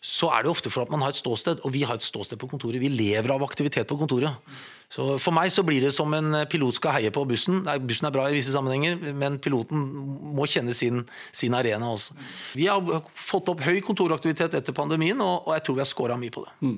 så 0.00 0.30
er 0.30 0.42
det 0.46 0.50
ofte 0.52 0.70
for 0.70 0.82
at 0.86 0.90
man 0.94 1.00
har 1.02 1.10
et 1.14 1.18
ståsted, 1.18 1.60
og 1.66 1.72
vi 1.74 1.82
har 1.82 1.94
et 1.98 2.04
ståsted 2.06 2.38
på 2.38 2.48
kontoret. 2.50 2.78
Vi 2.80 2.88
lever 2.92 3.30
av 3.34 3.42
aktivitet 3.42 3.88
på 3.90 3.96
kontoret. 3.98 4.30
Så 4.88 5.18
For 5.20 5.34
meg 5.36 5.50
så 5.52 5.60
blir 5.66 5.82
det 5.84 5.90
som 5.92 6.14
en 6.16 6.32
pilot 6.48 6.78
skal 6.78 6.94
heie 6.96 7.10
på 7.12 7.26
bussen. 7.28 7.58
Bussen 7.84 8.06
er 8.08 8.14
bra 8.14 8.28
i 8.30 8.32
visse 8.38 8.54
sammenhenger, 8.54 9.12
men 9.12 9.36
piloten 9.38 9.82
må 10.38 10.46
kjenne 10.48 10.72
sin, 10.72 11.02
sin 11.32 11.52
arena 11.58 11.90
også. 11.92 12.14
Vi 12.56 12.66
har 12.70 12.80
fått 13.12 13.50
opp 13.52 13.60
høy 13.66 13.82
kontoraktivitet 13.84 14.54
etter 14.56 14.72
pandemien, 14.72 15.20
og, 15.20 15.44
og 15.48 15.52
jeg 15.58 15.66
tror 15.66 15.76
vi 15.76 15.84
har 15.84 15.90
scora 15.90 16.16
mye 16.16 16.32
på 16.32 16.46
det. 16.46 16.72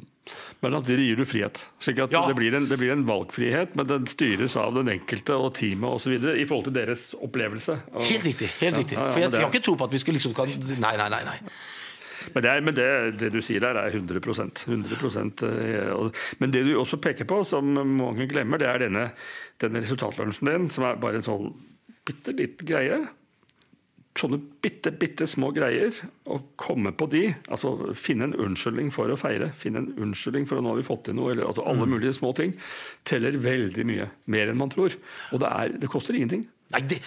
Men 0.60 0.74
samtidig 0.80 1.06
gir 1.06 1.16
du 1.22 1.24
frihet. 1.28 1.62
slik 1.80 2.00
at 2.02 2.12
Ja. 2.12 2.24
det, 2.26 2.34
blir 2.36 2.54
en, 2.58 2.66
det 2.68 2.78
blir 2.82 2.90
en 2.96 3.06
valgfrihet, 3.06 3.76
men 3.78 3.86
den 3.86 4.06
styres 4.10 4.56
av 4.58 4.74
den 4.74 4.88
enkelte 4.88 5.36
og 5.38 5.54
teamet 5.54 5.90
osv. 6.00 6.16
i 6.34 6.44
forhold 6.50 6.66
til 6.66 6.74
deres 6.80 7.12
opplevelse. 7.14 7.78
Og, 7.94 8.02
Helt 8.10 8.24
riktig. 8.26 8.50
helt 8.58 8.74
Ja, 8.74 8.78
riktig. 8.82 8.98
ja, 8.98 9.10
For 9.12 9.20
jeg, 9.20 9.32
jeg 9.32 9.40
har 9.46 9.52
ikke 9.54 9.64
tro 9.70 9.76
på 9.76 9.84
at 9.86 9.92
vi 9.94 9.98
skal 10.02 10.14
liksom 10.18 10.34
kan 10.34 10.50
Nei, 10.80 10.96
nei, 10.98 11.08
nei. 11.08 11.22
nei. 11.30 11.38
Men, 12.34 12.42
det, 12.44 12.50
er, 12.50 12.64
men 12.66 12.76
det, 12.76 12.88
det 13.20 13.30
du 13.34 13.40
sier 13.44 13.62
der, 13.64 13.78
er 13.80 13.94
100% 13.96 14.64
100 14.66 15.48
eh, 15.48 16.26
Men 16.42 16.54
det 16.54 16.64
du 16.66 16.74
også 16.78 17.00
peker 17.02 17.28
på, 17.28 17.42
som 17.48 17.72
mange 17.74 18.28
glemmer, 18.30 18.60
det 18.60 18.68
er 18.70 18.84
denne, 18.86 19.08
denne 19.62 19.82
resultatlunsjen 19.84 20.50
din, 20.50 20.68
som 20.74 20.86
er 20.88 21.00
bare 21.00 21.20
en 21.20 21.26
sånn 21.26 21.50
bitte 22.06 22.34
liten 22.36 22.68
greie. 22.68 23.00
Sånne 24.18 24.40
bitte, 24.60 24.90
bitte 24.98 25.26
små 25.30 25.52
greier. 25.54 25.94
Å 26.26 26.40
komme 26.58 26.92
på 26.98 27.06
de. 27.12 27.28
altså 27.48 27.92
Finne 27.96 28.26
en 28.28 28.36
unnskyldning 28.48 28.90
for 28.94 29.12
å 29.12 29.18
feire. 29.20 29.52
Finne 29.56 29.84
en 29.84 29.92
unnskyldning 30.08 30.48
for 30.50 30.58
at 30.58 30.66
nå 30.66 30.72
har 30.72 30.80
vi 30.80 30.86
fått 30.86 31.06
til 31.08 31.16
noe. 31.16 31.30
eller 31.32 31.46
altså 31.46 31.64
Alle 31.70 31.86
mulige 31.88 32.16
små 32.18 32.32
ting. 32.36 32.56
Teller 33.06 33.38
veldig 33.40 33.86
mye. 33.86 34.10
Mer 34.34 34.50
enn 34.50 34.58
man 34.60 34.72
tror. 34.72 34.96
Og 35.30 35.42
det, 35.42 35.52
er, 35.52 35.76
det 35.80 35.92
koster 35.92 36.18
ingenting. 36.18 36.44
Nei, 36.74 36.82
det, 36.90 37.00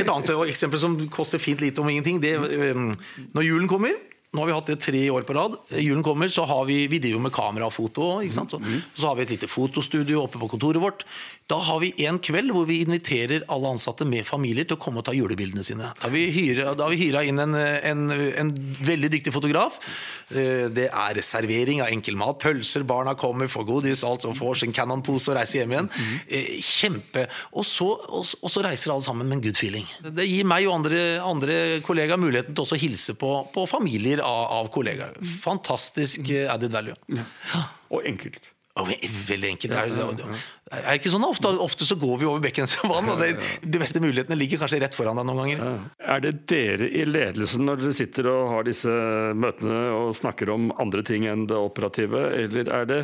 et 0.00 0.08
annet 0.10 0.30
eksempel 0.48 0.80
som 0.82 0.96
koster 1.12 1.42
fint 1.42 1.60
lite 1.62 1.82
om 1.82 1.90
ingenting, 1.90 2.18
det 2.22 2.34
Når 2.34 3.44
julen 3.46 3.70
kommer 3.70 3.94
nå 4.34 4.42
har 4.42 4.48
vi 4.50 4.56
hatt 4.56 4.70
det 4.72 4.80
tre 4.82 5.00
år 5.14 5.22
på 5.28 5.34
rad. 5.36 5.54
Julen 5.78 6.02
kommer, 6.04 6.28
så 6.28 6.44
har 6.50 6.64
vi 6.66 6.82
Vi 6.90 6.98
driver 6.98 7.22
med 7.28 7.32
kamera 7.32 7.68
og 7.70 7.72
foto. 7.76 8.18
Sant? 8.34 8.52
Og 8.58 8.62
så 8.98 9.06
har 9.08 9.14
vi 9.16 9.22
et 9.28 9.30
lite 9.36 9.48
fotostudio 9.48 10.24
oppe 10.24 10.40
på 10.42 10.48
kontoret 10.50 10.82
vårt. 10.82 11.04
Da 11.48 11.58
har 11.60 11.78
vi 11.82 11.92
en 12.06 12.18
kveld 12.24 12.50
hvor 12.56 12.64
vi 12.66 12.80
inviterer 12.82 13.42
alle 13.52 13.68
ansatte 13.76 14.06
med 14.08 14.24
familier 14.26 14.64
til 14.64 14.78
å 14.78 14.80
komme 14.80 15.02
og 15.02 15.04
ta 15.06 15.12
julebildene 15.12 15.62
sine. 15.66 15.90
Da 16.00 16.06
har 16.08 16.12
vi 16.14 16.24
hyra, 16.32 16.72
da 16.74 16.86
har 16.86 16.94
vi 16.94 17.00
hyra 17.04 17.22
inn 17.28 17.38
en, 17.42 17.54
en, 17.54 18.04
en 18.40 18.52
veldig 18.84 19.10
dyktig 19.12 19.32
fotograf. 19.34 19.76
Eh, 20.32 20.66
Det 20.74 20.88
er 20.88 21.20
servering 21.22 21.82
av 21.84 21.92
enkel 21.92 22.16
mat. 22.16 22.40
Pølser, 22.42 22.82
barna 22.88 23.12
kommer, 23.20 23.46
får 23.52 23.68
godis, 23.68 24.02
alt 24.08 24.24
og 24.24 24.34
får 24.40 24.62
sin 24.62 24.72
Cannon-pose 24.74 25.30
og 25.30 25.38
reiser 25.38 25.60
hjem 25.62 25.76
igjen. 25.76 25.90
Eh, 26.26 26.48
Kjempe. 26.64 27.26
Og 27.52 27.68
så, 27.68 27.90
og, 27.92 28.24
og 28.40 28.50
så 28.50 28.64
reiser 28.64 28.94
alle 28.96 29.04
sammen 29.04 29.28
med 29.28 29.38
en 29.38 29.44
good 29.44 29.60
feeling. 29.60 29.84
Det 30.16 30.24
gir 30.26 30.48
meg 30.48 30.64
og 30.66 30.78
andre, 30.80 31.04
andre 31.22 31.60
kollegaer 31.84 32.18
muligheten 32.24 32.56
til 32.56 32.64
også 32.64 32.78
å 32.80 32.82
hilse 32.86 33.14
på, 33.20 33.34
på 33.52 33.68
familier 33.68 34.23
av, 34.24 34.44
av 34.58 34.72
kollegaer. 34.74 35.20
Fantastisk 35.44 36.30
eh, 36.30 36.48
added 36.52 36.74
value. 36.74 36.96
Ja. 37.12 37.28
Og 37.94 38.08
enkelt. 38.08 38.40
Og 38.80 38.90
veldig 39.28 39.52
enkelt. 39.54 40.24
Er 40.74 40.88
det, 40.88 40.98
ikke 41.00 41.12
sånn 41.14 41.26
ofte, 41.26 41.52
ofte 41.62 41.88
så 41.88 41.96
går 42.00 42.20
vi 42.20 42.28
over 42.28 42.42
bekkens 42.44 42.76
vann, 42.82 43.08
og 43.12 43.20
det, 43.22 43.34
de 43.62 43.80
beste 43.80 44.02
mulighetene 44.02 44.38
ligger 44.38 44.62
kanskje 44.64 44.82
rett 44.84 44.96
foran 44.96 45.20
deg 45.20 45.28
noen 45.28 45.42
ganger. 45.42 45.88
Er 46.14 46.24
det 46.24 46.34
dere 46.50 46.90
i 46.90 47.06
ledelsen 47.08 47.66
når 47.68 47.82
dere 47.82 47.96
sitter 47.96 48.30
og 48.32 48.52
har 48.56 48.68
disse 48.68 48.94
møtene 49.38 49.80
og 49.94 50.14
snakker 50.18 50.52
om 50.54 50.70
andre 50.82 51.04
ting 51.06 51.28
enn 51.30 51.46
det 51.50 51.58
operative, 51.58 52.26
eller 52.44 52.70
er 52.80 52.88
det 52.90 53.02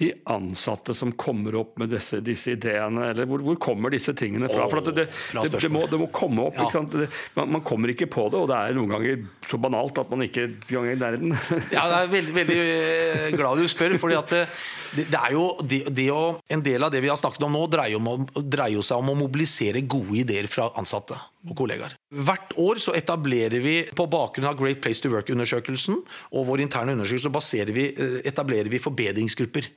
de 0.00 0.10
ansatte 0.32 0.94
som 0.96 1.12
kommer 1.12 1.58
opp 1.60 1.76
med 1.80 1.90
disse, 1.92 2.22
disse 2.24 2.54
ideene, 2.54 3.10
eller 3.12 3.28
hvor, 3.28 3.42
hvor 3.44 3.58
kommer 3.60 3.92
disse 3.92 4.14
tingene 4.16 4.48
fra? 4.48 4.64
For 4.70 4.80
at 4.80 4.88
det, 4.96 5.06
det, 5.10 5.50
det, 5.52 5.70
må, 5.72 5.84
det 5.90 6.00
må 6.00 6.08
komme 6.14 6.46
opp. 6.48 6.56
Ja. 6.56 7.08
Man, 7.36 7.52
man 7.58 7.64
kommer 7.66 7.92
ikke 7.92 8.08
på 8.10 8.28
det, 8.32 8.40
og 8.40 8.48
det 8.48 8.56
er 8.56 8.78
noen 8.78 8.94
ganger 8.94 9.26
så 9.50 9.60
banalt 9.60 10.00
at 10.00 10.12
man 10.12 10.24
ikke 10.24 10.46
engang 10.48 10.88
er 10.88 10.96
i 10.96 11.00
nærheten. 11.04 11.36
Ja, 11.74 11.84
jeg 11.86 12.06
er 12.06 12.10
veldig, 12.12 12.32
veldig 12.34 12.56
eh, 12.60 13.26
glad 13.36 13.60
du 13.60 13.68
spør, 13.70 13.94
fordi 14.00 14.16
det, 14.30 14.40
det, 15.02 15.20
er 15.20 15.34
jo 15.36 15.44
det, 15.62 15.82
det 15.94 16.08
å, 16.14 16.22
En 16.50 16.62
del 16.64 16.86
av 16.86 16.92
det 16.92 16.99
vi 17.04 17.10
har 17.10 17.18
snakket 17.18 17.44
om 17.46 17.54
nå, 17.56 17.64
dreier, 17.72 18.00
om, 18.00 18.26
dreier 18.40 18.84
seg 18.86 19.02
om 19.02 19.12
å 19.12 19.18
mobilisere 19.18 19.82
gode 19.82 20.20
ideer 20.22 20.48
fra 20.50 20.70
ansatte 20.80 21.18
og 21.48 21.56
kollegaer. 21.58 21.96
Hvert 22.10 22.54
år 22.60 22.80
så 22.82 22.94
etablerer 22.98 23.62
vi, 23.64 23.76
på 23.96 24.06
bakgrunn 24.10 24.48
av 24.50 24.58
Great 24.60 24.82
Place 24.84 25.02
to 25.02 25.12
Work-undersøkelsen 25.12 26.00
og 26.00 26.48
vår 26.48 26.64
interne 26.66 26.96
undersøkelse, 26.96 27.30
så 27.30 27.70
eh, 27.70 28.20
etablerer 28.28 28.72
vi 28.72 28.82
forbedringsgrupper. 28.82 29.70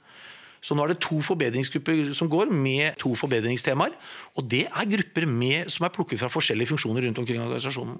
Så 0.64 0.76
nå 0.76 0.86
er 0.86 0.94
det 0.94 1.02
to 1.04 1.20
forbedringsgrupper 1.24 2.14
som 2.16 2.30
går, 2.32 2.52
med 2.54 2.96
to 3.02 3.12
forbedringstemaer. 3.20 3.96
Og 4.40 4.48
det 4.50 4.64
er 4.70 4.90
grupper 4.94 5.28
med, 5.28 5.72
som 5.74 5.86
er 5.86 5.94
plukket 5.94 6.22
fra 6.22 6.32
forskjellige 6.32 6.72
funksjoner 6.72 7.04
rundt 7.08 7.20
omkring 7.20 7.44
organisasjonen. 7.44 8.00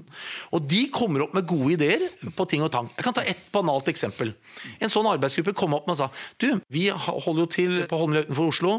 Og 0.56 0.64
de 0.72 0.86
kommer 0.94 1.26
opp 1.26 1.36
med 1.36 1.48
gode 1.50 1.76
ideer 1.76 2.08
på 2.38 2.48
ting 2.50 2.64
og 2.64 2.72
tang. 2.74 2.88
Jeg 2.96 3.08
kan 3.08 3.18
ta 3.18 3.26
et 3.28 3.44
banalt 3.54 3.92
eksempel. 3.92 4.32
En 4.80 4.92
sånn 4.92 5.10
arbeidsgruppe 5.12 5.56
kom 5.58 5.76
opp 5.76 5.90
med 5.90 5.98
og 5.98 6.00
sa 6.00 6.10
du, 6.42 6.48
vi 6.74 6.88
holder 6.90 7.44
jo 7.44 7.50
til 7.52 7.76
på 7.90 8.00
Holmlia 8.00 8.24
utenfor 8.24 8.54
Oslo 8.54 8.74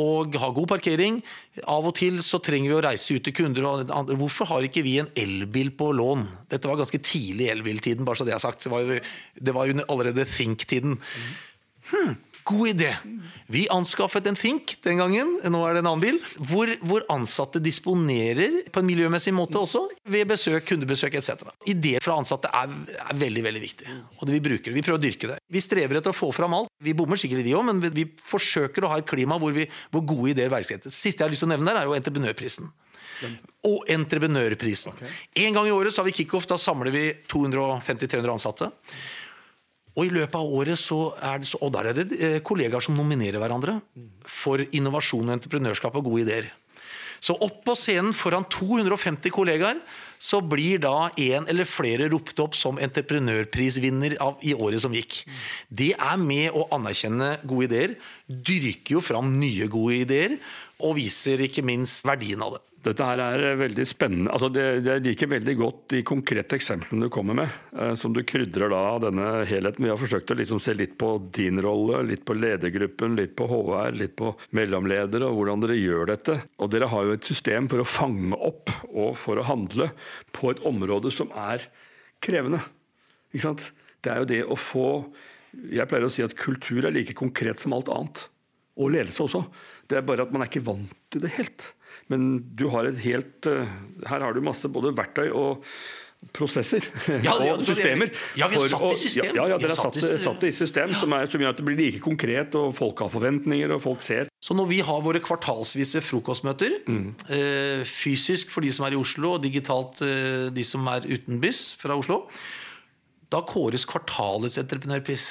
og 0.00 0.38
har 0.40 0.56
god 0.56 0.70
parkering. 0.72 1.20
Av 1.68 1.86
og 1.86 1.96
til 2.00 2.22
så 2.24 2.40
trenger 2.42 2.72
vi 2.72 2.78
å 2.78 2.84
reise 2.88 3.16
ut 3.16 3.26
til 3.26 3.36
kunder. 3.36 3.68
og 3.68 3.90
andre. 3.90 4.16
Hvorfor 4.16 4.48
har 4.50 4.64
ikke 4.66 4.84
vi 4.86 4.96
en 5.02 5.12
elbil 5.16 5.74
på 5.76 5.92
lån? 5.92 6.24
Dette 6.52 6.70
var 6.70 6.80
ganske 6.80 7.02
tidlig 7.04 7.50
i 7.50 7.52
elbiltiden, 7.52 8.06
bare 8.06 8.16
så 8.16 8.26
det 8.28 8.34
er 8.36 8.42
sagt. 8.42 8.64
Det 8.64 8.72
var 8.72 8.84
jo, 8.84 8.98
det 9.36 9.54
var 9.54 9.68
jo 9.68 9.84
allerede 9.86 10.24
Think-tiden. 10.24 10.96
Hmm. 11.86 12.16
God 12.46 12.68
idé! 12.68 12.92
Vi 13.46 13.64
anskaffet 13.70 14.26
en 14.26 14.36
Think 14.38 14.76
den 14.82 15.00
gangen, 15.00 15.32
nå 15.50 15.60
er 15.66 15.74
det 15.74 15.80
en 15.82 15.88
annen 15.90 16.02
bil, 16.02 16.18
hvor, 16.48 16.70
hvor 16.86 17.02
ansatte 17.10 17.58
disponerer 17.62 18.60
på 18.70 18.82
en 18.82 18.86
miljømessig 18.86 19.32
måte 19.34 19.58
også, 19.58 19.82
ved 20.10 20.28
besøk, 20.30 20.64
kundebesøk 20.68 21.14
etc. 21.18 21.46
Ideer 21.70 22.02
fra 22.02 22.18
ansatte 22.20 22.50
er, 22.54 22.70
er 23.02 23.18
veldig 23.18 23.42
veldig 23.46 23.62
viktig, 23.62 23.98
og 24.18 24.24
det 24.26 24.36
vi 24.36 24.42
bruker 24.46 24.70
det. 24.70 24.76
Vi 24.78 24.86
prøver 24.86 24.98
å 24.98 25.04
dyrke 25.06 25.32
det. 25.32 25.40
Vi 25.50 25.62
strever 25.62 25.98
etter 25.98 26.14
å 26.14 26.18
få 26.18 26.30
fram 26.34 26.54
alt. 26.58 26.70
Vi 26.82 26.94
bommer 26.98 27.18
sikkert 27.18 27.42
i 27.42 27.48
de 27.48 27.54
òg, 27.58 27.66
men 27.66 27.82
vi, 27.82 27.92
vi, 27.98 28.06
forsøker 28.30 28.86
å 28.86 28.94
ha 28.94 29.02
et 29.02 29.10
klima 29.10 29.38
hvor, 29.42 29.54
vi, 29.54 29.66
hvor 29.94 30.06
gode 30.06 30.34
ideer 30.36 30.50
verdsettes. 30.52 30.94
Siste 30.94 31.22
jeg 31.22 31.26
har 31.26 31.34
lyst 31.34 31.42
til 31.42 31.50
å 31.50 31.54
nevne 31.54 31.70
der, 31.70 31.82
er 31.82 31.90
jo 31.90 31.98
entreprenørprisen. 31.98 32.70
Og 33.66 33.86
entreprenørprisen. 33.90 34.94
Okay. 34.94 35.14
En 35.46 35.54
gang 35.56 35.66
i 35.66 35.74
året 35.74 35.94
så 35.94 36.02
har 36.02 36.10
vi 36.10 36.18
kickoff. 36.18 36.46
Da 36.50 36.58
samler 36.60 36.94
vi 36.94 37.06
250-300 37.30 38.34
ansatte. 38.34 38.70
Og 39.96 40.04
i 40.04 40.12
løpet 40.12 40.36
av 40.36 40.52
året 40.58 40.78
så 40.80 41.00
er 41.24 41.40
det 41.40 41.48
så, 41.48 41.60
og 41.64 41.72
der 41.72 41.90
er 41.90 41.96
det 41.96 42.06
eh, 42.20 42.38
kollegaer 42.44 42.84
som 42.84 42.96
nominerer 42.98 43.40
hverandre 43.40 43.78
for 44.28 44.60
innovasjon 44.76 45.32
entreprenørskap 45.38 45.96
og 45.96 46.10
gode 46.10 46.26
ideer. 46.26 46.50
Så 47.20 47.32
opp 47.42 47.62
på 47.64 47.74
scenen 47.78 48.12
foran 48.12 48.44
250 48.52 49.32
kollegaer 49.32 49.80
så 50.20 50.42
blir 50.44 50.80
da 50.84 51.08
en 51.10 51.48
eller 51.48 51.68
flere 51.68 52.08
ropt 52.12 52.38
opp 52.44 52.56
som 52.56 52.80
entreprenørprisvinner 52.82 54.18
av, 54.22 54.36
i 54.44 54.54
året 54.54 54.84
som 54.84 54.94
gikk. 54.96 55.22
Det 55.68 55.92
er 55.96 56.20
med 56.20 56.56
å 56.56 56.66
anerkjenne 56.76 57.36
gode 57.44 57.68
ideer, 57.70 57.96
dyrker 58.26 58.98
jo 58.98 59.04
fram 59.04 59.34
nye 59.40 59.68
gode 59.72 60.02
ideer, 60.04 60.38
og 60.84 60.98
viser 60.98 61.40
ikke 61.46 61.64
minst 61.64 62.04
verdien 62.08 62.42
av 62.44 62.56
det. 62.56 62.65
Dette 62.86 63.06
her 63.08 63.18
er 63.18 63.42
eh, 63.42 63.56
veldig 63.58 63.84
spennende. 63.88 64.30
Altså 64.30 64.48
det, 64.52 64.64
det 64.86 65.00
liker 65.02 65.30
veldig 65.30 65.54
godt 65.58 65.80
de 65.94 66.02
konkrete 66.06 66.54
eksemplene 66.58 67.08
du 67.08 67.12
kommer 67.12 67.34
med, 67.34 67.54
eh, 67.74 67.94
som 67.98 68.12
du 68.14 68.20
krydrer 68.26 68.70
da 68.70 68.82
denne 69.02 69.30
helheten. 69.48 69.82
Vi 69.82 69.90
har 69.90 69.98
forsøkt 69.98 70.30
å 70.30 70.36
liksom 70.38 70.60
se 70.62 70.74
litt 70.76 70.94
på 71.00 71.10
din 71.34 71.58
rolle, 71.64 72.04
litt 72.06 72.22
på 72.26 72.36
ledergruppen, 72.38 73.16
litt 73.18 73.34
på 73.38 73.48
HR, 73.50 73.96
litt 73.98 74.14
på 74.18 74.30
mellomledere 74.56 75.26
og 75.26 75.40
hvordan 75.40 75.64
dere 75.64 75.78
gjør 75.80 76.12
dette. 76.12 76.38
Og 76.62 76.70
dere 76.72 76.90
har 76.92 77.08
jo 77.08 77.16
et 77.16 77.26
system 77.26 77.66
for 77.72 77.82
å 77.82 77.88
fange 77.88 78.38
opp 78.38 78.70
og 78.92 79.16
for 79.18 79.40
å 79.40 79.46
handle 79.48 79.90
på 80.36 80.52
et 80.52 80.62
område 80.68 81.10
som 81.14 81.32
er 81.34 81.66
krevende. 82.22 82.62
Ikke 83.32 83.48
sant? 83.48 83.72
Det 84.04 84.12
er 84.12 84.22
jo 84.22 84.30
det 84.30 84.44
å 84.46 84.58
få 84.60 84.88
Jeg 85.56 85.88
pleier 85.88 86.04
å 86.04 86.12
si 86.12 86.20
at 86.20 86.34
kultur 86.36 86.84
er 86.84 86.92
like 86.92 87.14
konkret 87.16 87.62
som 87.62 87.72
alt 87.72 87.88
annet. 87.88 88.26
Og 88.76 88.90
ledelse 88.92 89.22
også. 89.24 89.40
Det 89.88 89.96
er 89.96 90.04
bare 90.04 90.26
at 90.26 90.34
man 90.34 90.44
er 90.44 90.50
ikke 90.50 90.66
vant 90.66 90.92
til 91.08 91.22
det 91.22 91.30
helt. 91.38 91.70
Men 92.12 92.26
du 92.58 92.68
har 92.72 92.88
et 92.88 92.98
helt 93.02 93.48
eh, 93.50 93.76
Her 94.06 94.22
har 94.22 94.36
du 94.36 94.44
masse 94.44 94.68
både 94.70 94.94
verktøy 94.96 95.28
og 95.30 95.64
prosesser 96.34 96.82
ja, 97.26 97.34
og 97.36 97.62
systemer. 97.66 98.10
Ja, 98.38 98.48
vi 98.50 98.58
har 98.58 98.70
satt 98.70 98.82
det 98.82 98.96
i 98.96 98.98
system. 98.98 99.36
Ja, 99.36 99.44
ja, 99.52 99.58
dere 99.60 99.74
har 99.74 99.78
satt, 99.78 99.98
satt, 100.24 100.40
det 100.42 100.50
i 100.50 100.56
system 100.56 100.94
som, 100.98 101.12
er, 101.14 101.28
som 101.30 101.42
gjør 101.42 101.52
at 101.52 101.60
det 101.60 101.66
blir 101.68 101.78
like 101.78 102.00
konkret, 102.02 102.56
og 102.58 102.72
folk 102.74 103.02
har 103.04 103.12
forventninger, 103.12 103.74
og 103.76 103.82
folk 103.84 104.02
ser. 104.02 104.30
Så 104.42 104.56
når 104.56 104.70
vi 104.72 104.80
har 104.86 105.04
våre 105.04 105.22
kvartalsvise 105.22 106.02
frokostmøter, 106.02 106.80
mm. 106.88 107.06
eh, 107.36 107.82
fysisk 107.86 108.50
for 108.54 108.66
de 108.66 108.72
som 108.74 108.88
er 108.88 108.96
i 108.96 109.00
Oslo, 109.00 109.36
og 109.36 109.44
digitalt 109.44 110.02
eh, 110.06 110.48
de 110.54 110.66
som 110.66 110.88
er 110.90 111.06
utenbys 111.06 111.68
fra 111.80 111.98
Oslo, 111.98 112.24
da 113.32 113.40
kåres 113.42 113.82
kvartalets 113.90 114.58
entreprenørpris. 114.60 115.24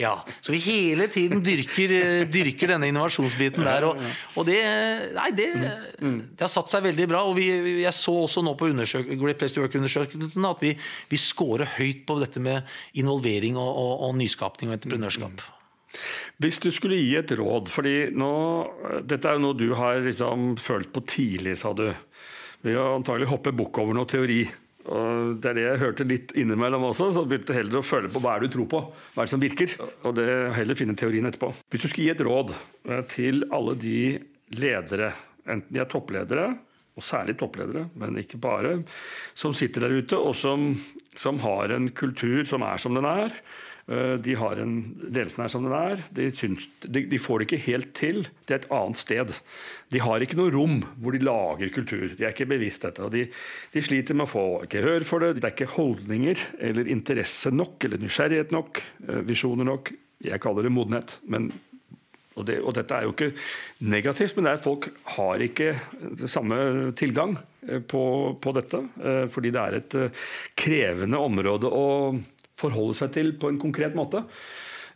Ja, 0.00 0.22
Så 0.40 0.54
vi 0.54 0.60
hele 0.64 1.04
tiden 1.12 1.42
dyrker, 1.44 1.92
eh, 1.92 2.22
dyrker 2.24 2.72
denne 2.72 2.88
innovasjonsbiten 2.88 3.64
der. 3.66 3.84
Og, 3.90 4.00
og 4.40 4.48
det, 4.48 4.60
nei, 5.16 5.28
det, 5.36 5.50
det, 6.00 6.40
har 6.40 6.52
satt 6.52 6.72
seg 6.72 6.86
veldig 6.88 7.08
bra. 7.10 7.22
og 7.28 7.36
vi, 7.36 7.50
Jeg 7.82 7.92
så 7.96 8.14
også 8.24 8.44
nå 8.46 8.54
på 8.56 8.70
Great 8.72 9.38
Place 9.38 9.54
to 9.54 9.64
Work-undersøkelsen 9.64 10.48
at 10.48 10.64
vi, 10.64 10.72
vi 11.10 11.20
scorer 11.20 11.68
høyt 11.76 12.06
på 12.08 12.16
dette 12.22 12.40
med 12.40 12.64
involvering 12.96 13.60
og, 13.60 13.68
og, 13.68 13.92
og 14.08 14.16
nyskapning 14.16 14.72
og 14.72 14.78
entreprenørskap. 14.78 15.44
Hvis 16.40 16.60
du 16.62 16.70
skulle 16.72 17.02
gi 17.02 17.18
et 17.18 17.32
råd, 17.36 17.68
fordi 17.68 17.94
nå, 18.16 18.32
dette 19.04 19.28
er 19.28 19.36
jo 19.36 19.44
noe 19.44 19.58
du 19.58 19.68
har 19.76 20.00
liksom 20.06 20.54
følt 20.62 20.92
på 20.94 21.04
tidlig, 21.04 21.58
sa 21.60 21.74
du. 21.76 21.90
Vi 22.64 22.76
har 22.76 22.94
antagelig 22.94 23.28
hoppet 23.28 23.56
bukk 23.56 23.82
over 23.82 23.96
noe 23.96 24.08
teori. 24.08 24.44
Og 24.88 25.36
Det 25.42 25.50
er 25.50 25.58
det 25.58 25.66
jeg 25.66 25.80
hørte 25.82 26.06
litt 26.08 26.32
innimellom 26.40 26.86
også. 26.88 27.10
Så 27.14 27.26
begynte 27.28 27.52
jeg 27.52 27.62
heller 27.62 27.80
å 27.80 27.86
føle 27.86 28.10
på 28.12 28.22
hva 28.22 28.36
er 28.36 28.42
det 28.42 28.50
du 28.50 28.56
tror 28.56 28.70
på. 28.72 28.80
Hva 29.14 29.22
er 29.22 29.28
det 29.28 29.34
som 29.34 29.42
virker? 29.42 29.76
Og 30.08 30.16
det 30.16 30.28
heller 30.56 30.78
finne 30.78 30.96
teorien 30.98 31.28
etterpå. 31.28 31.52
Hvis 31.68 31.84
du 31.84 31.88
skulle 31.90 32.08
gi 32.08 32.14
et 32.14 32.24
råd 32.26 32.54
eh, 32.54 33.04
til 33.12 33.44
alle 33.52 33.76
de 33.80 34.00
ledere, 34.56 35.12
enten 35.44 35.74
de 35.74 35.82
er 35.82 35.90
toppledere, 35.90 36.48
og 36.98 37.06
særlig 37.06 37.36
toppledere, 37.38 37.86
men 37.98 38.18
ikke 38.20 38.40
bare, 38.42 38.80
som 39.38 39.54
sitter 39.56 39.86
der 39.86 40.00
ute 40.02 40.18
og 40.18 40.34
som, 40.36 40.72
som 41.16 41.38
har 41.44 41.72
en 41.72 41.86
kultur 41.96 42.42
som 42.48 42.64
er 42.66 42.82
som 42.82 42.96
den 42.96 43.06
er, 43.08 43.32
de 43.90 44.34
har 44.38 44.60
en 44.62 44.74
ledelsen 45.02 45.42
er 45.42 45.50
som 45.50 45.64
den 45.66 45.72
er. 45.74 46.02
De, 46.14 46.28
syns, 46.36 46.68
de, 46.84 47.02
de, 47.10 47.18
får 47.18 47.40
det 47.40 47.46
ikke 47.48 47.64
helt 47.64 47.88
til. 47.98 48.20
Det 48.46 48.54
er 48.54 48.60
et 48.60 48.68
annet 48.76 49.00
sted. 49.00 49.32
De 49.90 50.02
har 50.04 50.22
ikke 50.22 50.38
noe 50.38 50.52
rom 50.54 50.76
hvor 51.02 51.16
de 51.16 51.22
lager 51.24 51.72
kultur. 51.74 52.12
De 52.14 52.22
er 52.22 52.30
ikke 52.30 52.48
bevisst 52.52 52.86
dette. 52.86 53.02
og 53.02 53.10
de, 53.14 53.24
de, 53.74 53.82
sliter 53.82 54.14
med 54.14 54.28
å 54.28 54.30
få 54.30 54.44
gehør 54.70 55.06
for 55.08 55.24
det. 55.24 55.40
Det 55.40 55.48
er 55.48 55.56
ikke 55.56 55.74
holdninger 55.74 56.44
eller 56.70 56.92
interesse 56.92 57.50
nok 57.50 57.88
eller 57.88 58.02
nysgjerrighet 58.04 58.54
nok, 58.54 58.82
eh, 59.08 59.20
visjoner 59.26 59.66
nok. 59.66 59.92
Jeg 60.22 60.42
kaller 60.44 60.68
det 60.68 60.74
modenhet. 60.76 61.18
men 61.26 61.50
og, 62.38 62.44
det, 62.46 62.60
og, 62.62 62.72
dette 62.72 62.94
er 62.94 63.04
jo 63.04 63.10
ikke 63.12 63.32
negativt, 63.90 64.36
men 64.36 64.46
det 64.46 64.50
er 64.52 64.60
at 64.60 64.64
folk 64.64 64.86
har 65.18 65.42
ikke 65.44 65.72
samme 66.30 66.56
tilgang 66.96 67.34
eh, 67.66 67.82
på, 67.82 68.04
på 68.40 68.52
dette. 68.56 68.84
Fordi 69.34 69.50
det 69.50 69.64
er 69.64 69.80
et 69.80 69.96
krevende 70.56 71.20
område 71.20 71.68
å 71.68 71.88
forholde 72.60 72.96
seg 72.98 73.14
til 73.16 73.32
på 73.40 73.50
en 73.50 73.60
konkret 73.60 73.96
måte. 73.98 74.24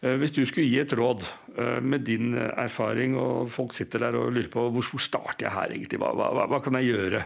Eh, 0.04 0.16
hvis 0.20 0.34
du 0.36 0.42
skulle 0.46 0.68
gi 0.68 0.80
et 0.82 0.96
råd 0.96 1.24
eh, 1.24 1.78
med 1.84 2.06
din 2.06 2.34
erfaring, 2.36 3.18
og 3.20 3.52
folk 3.52 3.76
sitter 3.76 4.06
der 4.06 4.18
og 4.20 4.32
lurer 4.34 4.50
på 4.52 4.66
hvor, 4.68 4.90
hvor 4.92 5.02
starter 5.02 5.48
jeg 5.48 5.54
her 5.56 5.76
egentlig, 5.76 6.02
hva, 6.02 6.12
hva, 6.16 6.48
hva, 6.50 6.60
kan 6.64 6.80
jeg 6.80 6.92
gjøre? 6.92 7.24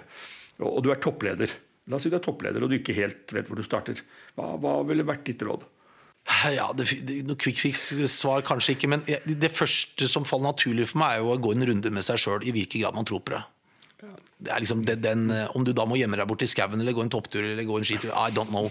Og 0.69 0.83
du 0.83 0.93
er 0.93 1.03
toppleder. 1.03 1.57
La 1.89 1.97
oss 1.97 2.05
si 2.05 2.13
du 2.13 2.19
er 2.19 2.25
toppleder 2.25 2.63
og 2.63 2.71
du 2.71 2.79
ikke 2.79 2.97
helt 2.97 3.33
vet 3.35 3.49
hvor 3.49 3.59
du 3.59 3.67
starter. 3.67 4.01
Hva, 4.37 4.55
hva 4.61 4.79
ville 4.89 5.07
vært 5.07 5.27
ditt 5.29 5.45
råd? 5.47 5.67
Ja, 6.53 6.67
det, 6.77 6.85
Noe 7.25 7.39
quick 7.41 7.57
fix-svar 7.57 8.43
kanskje 8.45 8.75
ikke, 8.75 8.91
men 8.93 9.05
det 9.07 9.49
første 9.55 10.09
som 10.11 10.27
faller 10.29 10.51
naturlig 10.51 10.91
for 10.91 11.01
meg, 11.01 11.15
er 11.15 11.23
jo 11.25 11.33
å 11.33 11.39
gå 11.41 11.55
en 11.55 11.65
runde 11.71 11.93
med 11.95 12.05
seg 12.05 12.21
sjøl 12.21 12.45
i 12.45 12.53
hvilken 12.53 12.85
grad 12.85 12.99
man 12.99 13.09
tror 13.09 13.23
på 13.25 13.33
det. 13.33 13.41
Det 13.99 14.53
er 14.55 14.63
liksom 14.63 14.85
den, 14.87 15.01
den, 15.03 15.23
eh, 15.35 15.49
om 15.59 15.65
du 15.67 15.73
da 15.75 15.83
må 15.89 15.99
gjemme 15.99 16.19
deg 16.21 16.29
bort 16.31 16.43
i 16.45 16.49
skauen 16.49 16.79
eller 16.79 16.95
gå 16.95 17.03
en 17.03 17.11
topptur 17.11 17.43
eller 17.43 17.67
gå 17.67 17.79
en 17.81 17.87
skitur, 17.87 18.13
I 18.15 18.31
don't 18.35 18.53
know. 18.53 18.71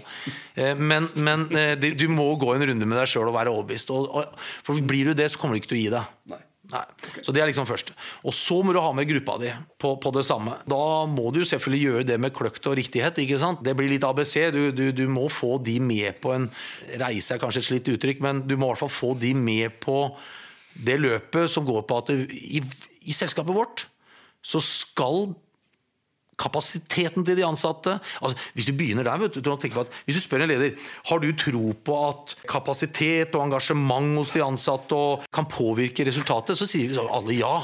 Eh, 0.56 0.72
men, 0.74 1.10
men 1.14 1.44
eh, 1.52 1.74
du 1.76 2.06
må 2.08 2.30
gå 2.40 2.54
en 2.54 2.64
runde 2.70 2.88
med 2.88 2.96
deg 2.96 3.10
sjøl 3.12 3.28
og 3.28 3.36
være 3.36 3.52
overbevist. 3.52 3.92
For 4.64 4.80
blir 4.88 5.10
du 5.10 5.18
det, 5.18 5.28
så 5.32 5.40
kommer 5.40 5.56
du 5.56 5.62
ikke 5.62 5.74
til 5.74 5.80
å 5.80 5.82
gi 5.82 5.90
deg. 5.98 6.14
Nei. 6.32 6.40
Nei. 6.68 6.82
Okay. 7.00 7.22
Så 7.24 7.32
det 7.32 7.40
er 7.40 7.48
liksom 7.48 7.68
først. 7.68 7.94
Og 8.28 8.34
så 8.36 8.58
må 8.64 8.74
du 8.76 8.80
ha 8.84 8.90
med 8.96 9.08
gruppa 9.08 9.38
di 9.40 9.52
på, 9.80 9.94
på, 10.00 10.12
det 10.16 10.24
samme. 10.28 10.56
Da 10.68 10.80
må 11.08 11.30
du 11.32 11.40
selvfølgelig 11.48 11.84
gjøre 11.84 12.08
det 12.10 12.18
med 12.20 12.34
kløkt 12.36 12.68
og 12.68 12.76
riktighet. 12.80 13.20
ikke 13.22 13.40
sant? 13.40 13.62
Det 13.64 13.72
blir 13.76 13.88
litt 13.92 14.04
ABC. 14.04 14.34
Du, 14.52 14.62
du, 14.76 14.90
du 14.96 15.04
må 15.12 15.28
få 15.32 15.56
de 15.64 15.78
med 15.80 16.20
på 16.24 16.34
en 16.36 16.48
reise, 17.00 17.34
er 17.34 17.40
kanskje 17.40 17.64
et 17.64 17.70
slitt 17.70 17.92
uttrykk, 17.94 18.20
men 18.24 18.44
du 18.48 18.56
må 18.56 18.68
i 18.68 18.74
hvert 18.74 18.84
fall 18.84 18.92
få 18.92 19.14
de 19.20 19.32
med 19.36 19.80
på 19.84 20.02
det 20.88 20.98
løpet 21.00 21.48
som 21.50 21.64
går 21.66 21.88
på 21.88 22.02
at 22.02 22.12
det, 22.12 22.28
i, 22.36 22.60
i 23.08 23.16
selskapet 23.16 23.56
vårt 23.56 23.88
så 24.44 24.60
skal 24.62 25.32
kapasiteten 26.38 27.26
til 27.26 27.38
de 27.38 27.46
ansatte 27.46 27.96
altså, 28.22 28.36
Hvis 28.54 28.68
du 28.68 28.72
begynner 28.78 29.06
der, 29.06 29.18
vet 29.18 29.34
du, 29.34 29.40
du 29.42 29.52
at, 29.52 29.92
hvis 30.06 30.18
du 30.18 30.22
spør 30.22 30.44
en 30.44 30.52
leder 30.52 30.90
har 31.10 31.22
du 31.22 31.32
tro 31.34 31.72
på 31.74 31.98
at 32.08 32.36
kapasitet 32.48 33.34
og 33.34 33.48
engasjement 33.48 34.18
hos 34.20 34.34
de 34.36 34.44
ansatte 34.44 35.00
kan 35.34 35.48
påvirke 35.50 36.06
resultatet, 36.06 36.58
så 36.58 36.68
sier 36.68 36.94
alle 37.10 37.38
ja. 37.40 37.56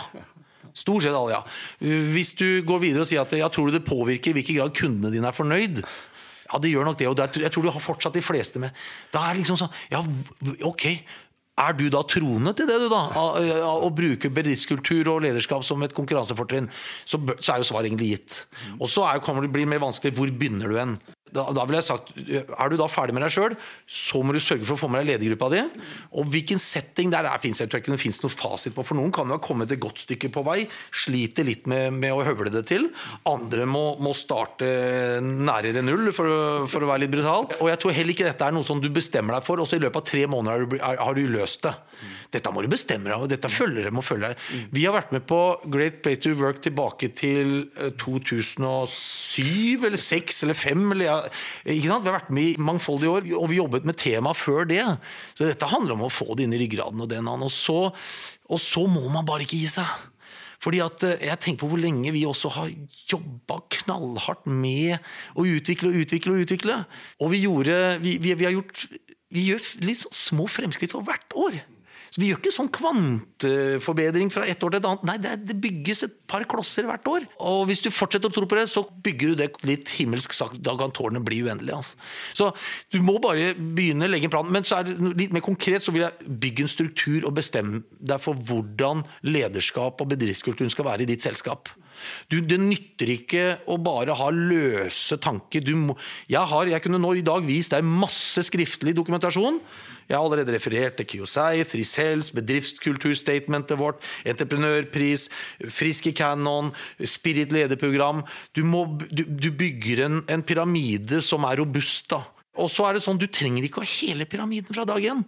Stort 0.74 1.04
sett 1.06 1.14
alle 1.14 1.36
ja. 1.36 1.44
Hvis 1.78 2.34
du 2.34 2.64
går 2.66 2.82
videre 2.82 3.04
og 3.04 3.10
sier 3.10 3.22
at 3.22 3.36
ja, 3.38 3.48
tror 3.52 3.70
du 3.70 3.78
det 3.78 3.86
påvirker 3.86 4.32
i 4.32 4.40
hvilken 4.40 4.58
grad 4.58 4.74
kundene 4.74 5.14
dine 5.14 5.30
er 5.30 5.36
fornøyd, 5.36 5.84
ja, 6.44 6.58
det 6.60 6.70
gjør 6.70 6.88
nok 6.90 6.98
det. 6.98 7.06
og 7.08 7.18
Jeg 7.40 7.50
tror 7.50 7.64
du 7.64 7.70
har 7.72 7.82
fortsatt 7.82 8.14
de 8.14 8.22
fleste 8.22 8.60
med. 8.62 8.74
Da 9.14 9.22
er 9.24 9.34
det 9.34 9.44
liksom 9.44 9.58
sånn 9.58 9.72
Ja, 9.90 10.02
ok. 10.66 10.84
Er 11.54 11.74
du 11.78 11.84
da 11.92 12.00
troende 12.10 12.50
til 12.58 12.66
det, 12.66 12.80
du 12.82 12.88
da? 12.90 13.04
Å 13.14 13.90
bruke 13.94 14.30
bedriftskultur 14.34 15.12
og 15.12 15.20
lederskap 15.22 15.62
som 15.62 15.84
et 15.86 15.94
konkurransefortrinn, 15.94 16.66
så, 17.06 17.20
er 17.22 17.62
jo 17.62 17.68
svaret 17.68 17.92
egentlig 17.92 18.10
gitt. 18.16 18.38
Og 18.80 18.90
så 18.90 19.06
kommer 19.22 19.46
det 19.46 19.52
bli 19.54 19.68
mer 19.70 19.84
vanskelig 19.84 20.16
hvor 20.16 20.32
begynner 20.34 20.72
du 20.72 20.80
hen? 20.80 20.96
Da, 21.34 21.46
da 21.54 21.64
vil 21.68 21.78
jeg 21.78 21.86
sagt, 21.86 22.12
Er 22.14 22.70
du 22.70 22.76
da 22.80 22.88
ferdig 22.90 23.16
med 23.16 23.24
deg 23.26 23.34
sjøl, 23.34 23.56
så 23.86 24.22
må 24.24 24.34
du 24.34 24.40
sørge 24.42 24.66
for 24.66 24.76
å 24.76 24.82
få 24.84 24.90
med 24.92 25.04
deg 25.04 25.14
ledergruppa 25.14 25.50
di. 25.54 25.62
Og 26.18 26.28
hvilken 26.32 26.60
setting 26.62 27.12
der 27.14 27.28
er, 27.30 27.40
fins 27.42 27.62
det 27.62 27.70
ikke 27.70 27.94
noe 27.94 28.32
fasit 28.32 28.74
på. 28.76 28.84
For 28.86 28.98
noen 28.98 29.12
kan 29.14 29.30
jo 29.30 29.38
ha 29.38 29.42
kommet 29.42 29.72
et 29.74 29.82
godt 29.82 30.04
stykke 30.04 30.30
på 30.34 30.44
vei, 30.46 30.62
sliter 30.94 31.46
litt 31.46 31.68
med, 31.70 31.92
med 31.96 32.14
å 32.14 32.24
høvle 32.26 32.52
det 32.54 32.66
til. 32.70 32.88
Andre 33.30 33.66
må, 33.68 33.84
må 34.02 34.14
starte 34.16 34.68
nærere 35.24 35.82
null, 35.84 36.10
for 36.14 36.24
for 36.70 36.84
å, 36.84 36.88
være 36.88 37.04
litt 37.04 37.14
brutal. 37.14 37.48
Og 37.60 37.70
jeg 37.70 37.80
tror 37.82 37.96
heller 37.96 38.14
ikke 38.14 38.26
dette 38.28 38.46
er 38.46 38.54
noe 38.54 38.66
som 38.66 38.80
du 38.82 38.90
bestemmer 38.92 39.36
deg 39.36 39.46
for, 39.46 39.60
og 39.60 39.68
så 39.68 39.78
i 39.78 39.82
løpet 39.82 40.00
av 40.00 40.06
tre 40.08 40.24
måneder 40.30 40.64
har 40.64 40.70
du, 40.70 40.76
har 41.04 41.18
du 41.18 41.24
løst 41.34 41.64
det. 41.66 41.74
Dette 42.34 42.50
må 42.50 42.64
du 42.64 42.70
bestemme 42.72 43.10
deg 43.10 43.20
for, 43.20 43.30
dette 43.30 43.50
følger 43.52 43.88
dem 43.88 44.00
og 44.00 44.06
følger 44.06 44.34
deg. 44.34 44.68
Vi 44.74 44.84
har 44.86 44.96
vært 44.96 45.14
med 45.14 45.26
på 45.30 45.40
Great 45.72 46.00
Play 46.04 46.18
to 46.20 46.34
Work 46.40 46.62
tilbake 46.64 47.10
til 47.16 47.68
2007 48.02 49.44
eh, 49.44 49.86
eller 49.86 50.00
2006 50.00 50.42
eller 50.46 50.58
2005. 50.58 50.86
Eller? 50.96 51.23
Vi 51.66 51.82
har 51.86 52.02
vært 52.04 52.32
med 52.34 52.54
i 52.54 52.62
mangfoldige 52.62 53.12
år, 53.12 53.28
og 53.38 53.50
vi 53.50 53.60
jobbet 53.60 53.86
med 53.88 53.98
tema 54.00 54.34
før 54.36 54.68
det. 54.68 54.82
Så 55.34 55.48
dette 55.48 55.70
handler 55.70 55.96
om 55.96 56.06
å 56.06 56.12
få 56.12 56.34
det 56.34 56.46
inn 56.46 56.56
i 56.56 56.62
ryggraden 56.64 57.04
og 57.04 57.10
den 57.10 57.30
og 57.34 57.50
så, 57.52 57.78
og 58.52 58.60
så 58.60 58.84
må 58.90 59.06
man 59.12 59.26
bare 59.28 59.46
ikke 59.46 59.60
gi 59.60 59.70
seg. 59.76 60.10
Fordi 60.64 60.80
at 60.80 61.04
eh, 61.04 61.26
Jeg 61.28 61.40
tenker 61.42 61.64
på 61.64 61.74
hvor 61.74 61.80
lenge 61.80 62.12
vi 62.14 62.24
også 62.24 62.50
har 62.54 62.70
jobba 63.10 63.60
knallhardt 63.78 64.46
med 64.48 64.96
å 65.36 65.44
utvikle 65.44 65.90
og 65.90 66.04
utvikle 66.04 66.34
og 66.34 66.44
utvikle. 66.46 66.78
Og 67.20 67.34
vi, 67.34 67.42
gjorde, 67.44 67.78
vi, 68.04 68.16
vi, 68.22 68.32
vi 68.38 68.48
har 68.48 68.56
gjort 68.56 68.86
vi 69.34 69.48
gjør 69.48 69.64
litt 69.82 69.98
sånn 69.98 70.14
små 70.14 70.44
fremskritt 70.50 70.94
for 70.94 71.02
hvert 71.06 71.34
år. 71.34 71.56
Så 72.14 72.20
Vi 72.22 72.28
gjør 72.30 72.38
ikke 72.38 72.54
sånn 72.54 72.68
kvanteforbedring 72.70 74.28
fra 74.30 74.44
et 74.46 74.62
år 74.62 74.70
til 74.70 74.78
et 74.78 74.86
annet. 74.86 75.06
Nei, 75.08 75.16
det, 75.18 75.32
det, 75.48 75.56
bygges 75.58 76.04
et 76.06 76.12
par 76.30 76.44
klosser 76.46 76.86
hvert 76.86 77.08
år. 77.10 77.26
Og 77.42 77.64
hvis 77.66 77.82
du 77.82 77.88
fortsetter 77.90 78.30
å 78.30 78.36
tro 78.36 78.46
på 78.46 78.54
det, 78.54 78.68
så 78.70 78.84
bygger 78.86 79.32
du 79.32 79.40
det 79.40 79.48
litt 79.66 79.90
himmelsk 79.96 80.36
sagt. 80.36 80.60
Da 80.62 80.76
kan 80.78 80.94
tårnet 80.94 81.26
bli 81.26 81.40
uendelig. 81.42 81.74
Altså. 81.74 81.98
Så 82.38 82.52
du 82.94 83.00
må 83.02 83.16
bare 83.24 83.50
begynne 83.58 84.06
å 84.06 84.12
legge 84.12 84.30
en 84.30 84.34
plan. 84.36 84.46
Men 84.54 84.62
så 84.62 84.78
er 84.78 84.92
det 84.92 85.14
litt 85.24 85.34
mer 85.34 85.42
konkret 85.42 85.82
så 85.82 85.90
vil 85.96 86.06
jeg 86.06 86.36
bygge 86.44 86.68
en 86.68 86.70
struktur 86.76 87.26
og 87.26 87.34
bestemme 87.40 87.82
deg 87.98 88.22
for 88.22 88.38
hvordan 88.46 89.02
lederskap 89.26 89.98
og 89.98 90.14
bedriftskulturen 90.14 90.70
skal 90.70 90.86
være 90.92 91.02
i 91.02 91.10
ditt 91.10 91.26
selskap. 91.26 91.66
Du, 92.32 92.38
det 92.40 92.58
nytter 92.60 93.12
ikke 93.14 93.46
å 93.70 93.78
bare 93.82 94.16
ha 94.18 94.28
løse 94.34 95.18
tanker. 95.22 95.66
Må, 95.78 95.96
jeg, 96.30 96.42
har, 96.50 96.70
jeg 96.70 96.84
kunne 96.84 97.00
nå 97.02 97.14
i 97.18 97.24
dag 97.26 97.44
vist 97.46 97.74
deg 97.74 97.86
masse 97.86 98.46
skriftlig 98.48 98.96
dokumentasjon. 98.98 99.60
Jeg 100.08 100.18
har 100.18 100.24
allerede 100.26 100.52
referert 100.52 100.98
til 100.98 101.08
Kyosei, 101.08 101.64
Frisels, 101.68 102.28
bedriftskulturstatementet 102.36 103.80
vårt, 103.80 104.02
entreprenørpris, 104.28 105.30
Friske 105.72 106.12
Cannon, 106.16 106.74
Spirit 107.00 107.54
lederprogram. 107.54 108.20
Du, 108.52 108.62
du, 109.08 109.24
du 109.24 109.50
bygger 109.54 110.04
en, 110.08 110.22
en 110.28 110.44
pyramide 110.44 111.22
som 111.24 111.48
er 111.48 111.62
robust. 111.62 112.10
da. 112.12 112.20
Og 112.54 112.70
så 112.70 112.86
er 112.86 112.94
det 112.94 113.02
sånn, 113.02 113.18
Du 113.18 113.26
trenger 113.26 113.66
ikke 113.66 113.82
å 113.82 113.88
hele 113.88 114.26
pyramiden 114.30 114.74
fra 114.76 114.86
dag 114.86 115.02
én. 115.02 115.24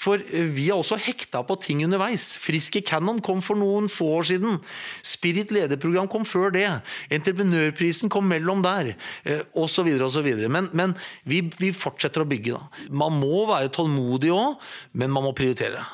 For 0.00 0.18
eh, 0.18 0.48
vi 0.50 0.68
har 0.70 0.80
også 0.80 0.98
hekta 0.98 1.44
på 1.46 1.56
ting 1.62 1.84
underveis. 1.86 2.32
Friske 2.42 2.82
Cannon 2.86 3.20
kom 3.22 3.42
for 3.44 3.58
noen 3.58 3.86
få 3.92 4.10
år 4.18 4.28
siden. 4.32 4.58
Spirit 5.06 5.54
lederprogram 5.54 6.10
kom 6.10 6.26
før 6.26 6.50
det. 6.54 6.66
Entreprenørprisen 7.14 8.10
kom 8.12 8.26
mellom 8.30 8.64
der. 8.64 8.94
Osv. 9.54 9.92
Eh, 9.94 10.06
osv. 10.06 10.30
Men, 10.50 10.70
men 10.74 10.96
vi, 11.22 11.44
vi 11.60 11.70
fortsetter 11.74 12.24
å 12.24 12.30
bygge. 12.30 12.58
da. 12.58 12.88
Man 12.90 13.20
må 13.22 13.46
være 13.50 13.72
tålmodig 13.74 14.34
òg, 14.34 14.58
men 14.98 15.14
man 15.14 15.28
må 15.28 15.36
prioritere. 15.36 15.84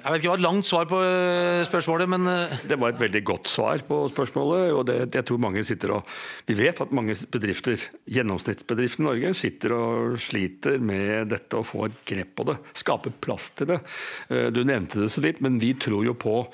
Jeg 0.00 0.14
vet 0.14 0.22
ikke, 0.22 0.24
Det 0.24 0.30
var 0.30 0.40
et 0.40 0.46
langt 0.46 0.66
svar 0.66 0.86
på 0.88 0.98
eh, 1.04 1.62
spørsmålet, 1.68 2.08
men 2.08 2.26
eh, 2.26 2.52
Det 2.68 2.78
var 2.80 2.92
et 2.92 3.00
veldig 3.00 3.20
godt 3.24 3.48
svar 3.52 3.82
på 3.84 3.98
spørsmålet. 4.08 4.72
og 4.72 4.86
det, 4.88 5.14
jeg 5.14 5.24
tror 5.28 5.38
mange 5.38 5.64
sitter 5.64 5.92
og, 5.92 6.08
Vi 6.46 6.56
vet 6.56 6.80
at 6.80 6.92
mange 6.92 7.14
bedrifter, 7.30 7.76
gjennomsnittsbedriften 8.08 9.04
i 9.04 9.08
Norge 9.08 9.34
sitter 9.34 9.74
og 9.76 10.16
sliter 10.18 10.78
med 10.80 11.28
dette 11.28 11.58
å 11.58 11.66
få 11.66 11.86
et 11.88 12.00
grep 12.08 12.32
på 12.36 12.48
det. 12.48 12.56
Skape 12.72 13.12
plass 13.20 13.50
til 13.50 13.74
det. 13.74 13.80
Eh, 14.30 14.48
du 14.48 14.64
nevnte 14.64 15.02
det 15.02 15.10
så 15.12 15.20
vidt, 15.20 15.42
men 15.44 15.60
vi 15.60 15.74
tror 15.74 16.04
jo 16.06 16.14
på 16.14 16.46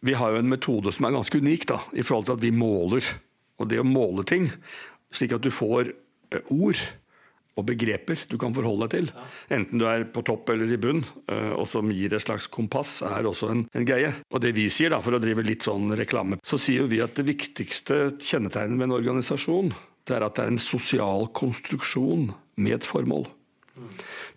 Vi 0.00 0.14
har 0.14 0.30
jo 0.30 0.38
en 0.38 0.52
metode 0.52 0.92
som 0.92 1.08
er 1.08 1.16
ganske 1.16 1.38
unik 1.40 1.66
da, 1.66 1.80
i 1.92 2.02
forhold 2.02 2.28
til 2.28 2.36
at 2.36 2.44
vi 2.44 2.52
måler. 2.54 3.02
Og 3.58 3.66
det 3.66 3.80
å 3.80 3.86
måle 3.86 4.22
ting, 4.22 4.46
slik 5.10 5.32
at 5.34 5.42
du 5.42 5.50
får 5.50 5.90
ord 6.52 6.78
og 7.58 7.66
begreper 7.68 8.22
du 8.30 8.36
kan 8.40 8.54
forholde 8.54 8.86
deg 8.86 8.94
til. 8.94 9.10
Enten 9.54 9.80
du 9.80 9.86
er 9.90 10.06
på 10.12 10.22
topp 10.26 10.52
eller 10.54 10.70
i 10.70 10.78
bunn, 10.80 11.02
eh, 11.30 11.52
og 11.56 11.66
som 11.70 11.90
gir 11.92 12.14
et 12.14 12.24
slags 12.24 12.48
kompass, 12.52 13.00
er 13.06 13.26
også 13.28 13.50
en, 13.54 13.64
en 13.74 13.88
greie. 13.88 14.12
Og 14.30 14.42
det 14.44 14.54
vi 14.56 14.68
sier, 14.72 14.94
da, 14.94 15.02
for 15.04 15.16
å 15.16 15.22
drive 15.22 15.44
litt 15.46 15.66
sånn 15.66 15.90
reklame, 15.98 16.40
så 16.46 16.60
sier 16.60 16.88
vi 16.90 17.02
at 17.04 17.18
det 17.18 17.26
viktigste 17.28 18.00
kjennetegnet 18.22 18.78
med 18.78 18.88
en 18.88 18.98
organisasjon, 19.00 19.74
det 20.08 20.16
er 20.16 20.24
at 20.24 20.38
det 20.38 20.46
er 20.46 20.54
en 20.54 20.62
sosial 20.62 21.28
konstruksjon 21.36 22.30
med 22.62 22.78
et 22.78 22.86
formål. 22.88 23.28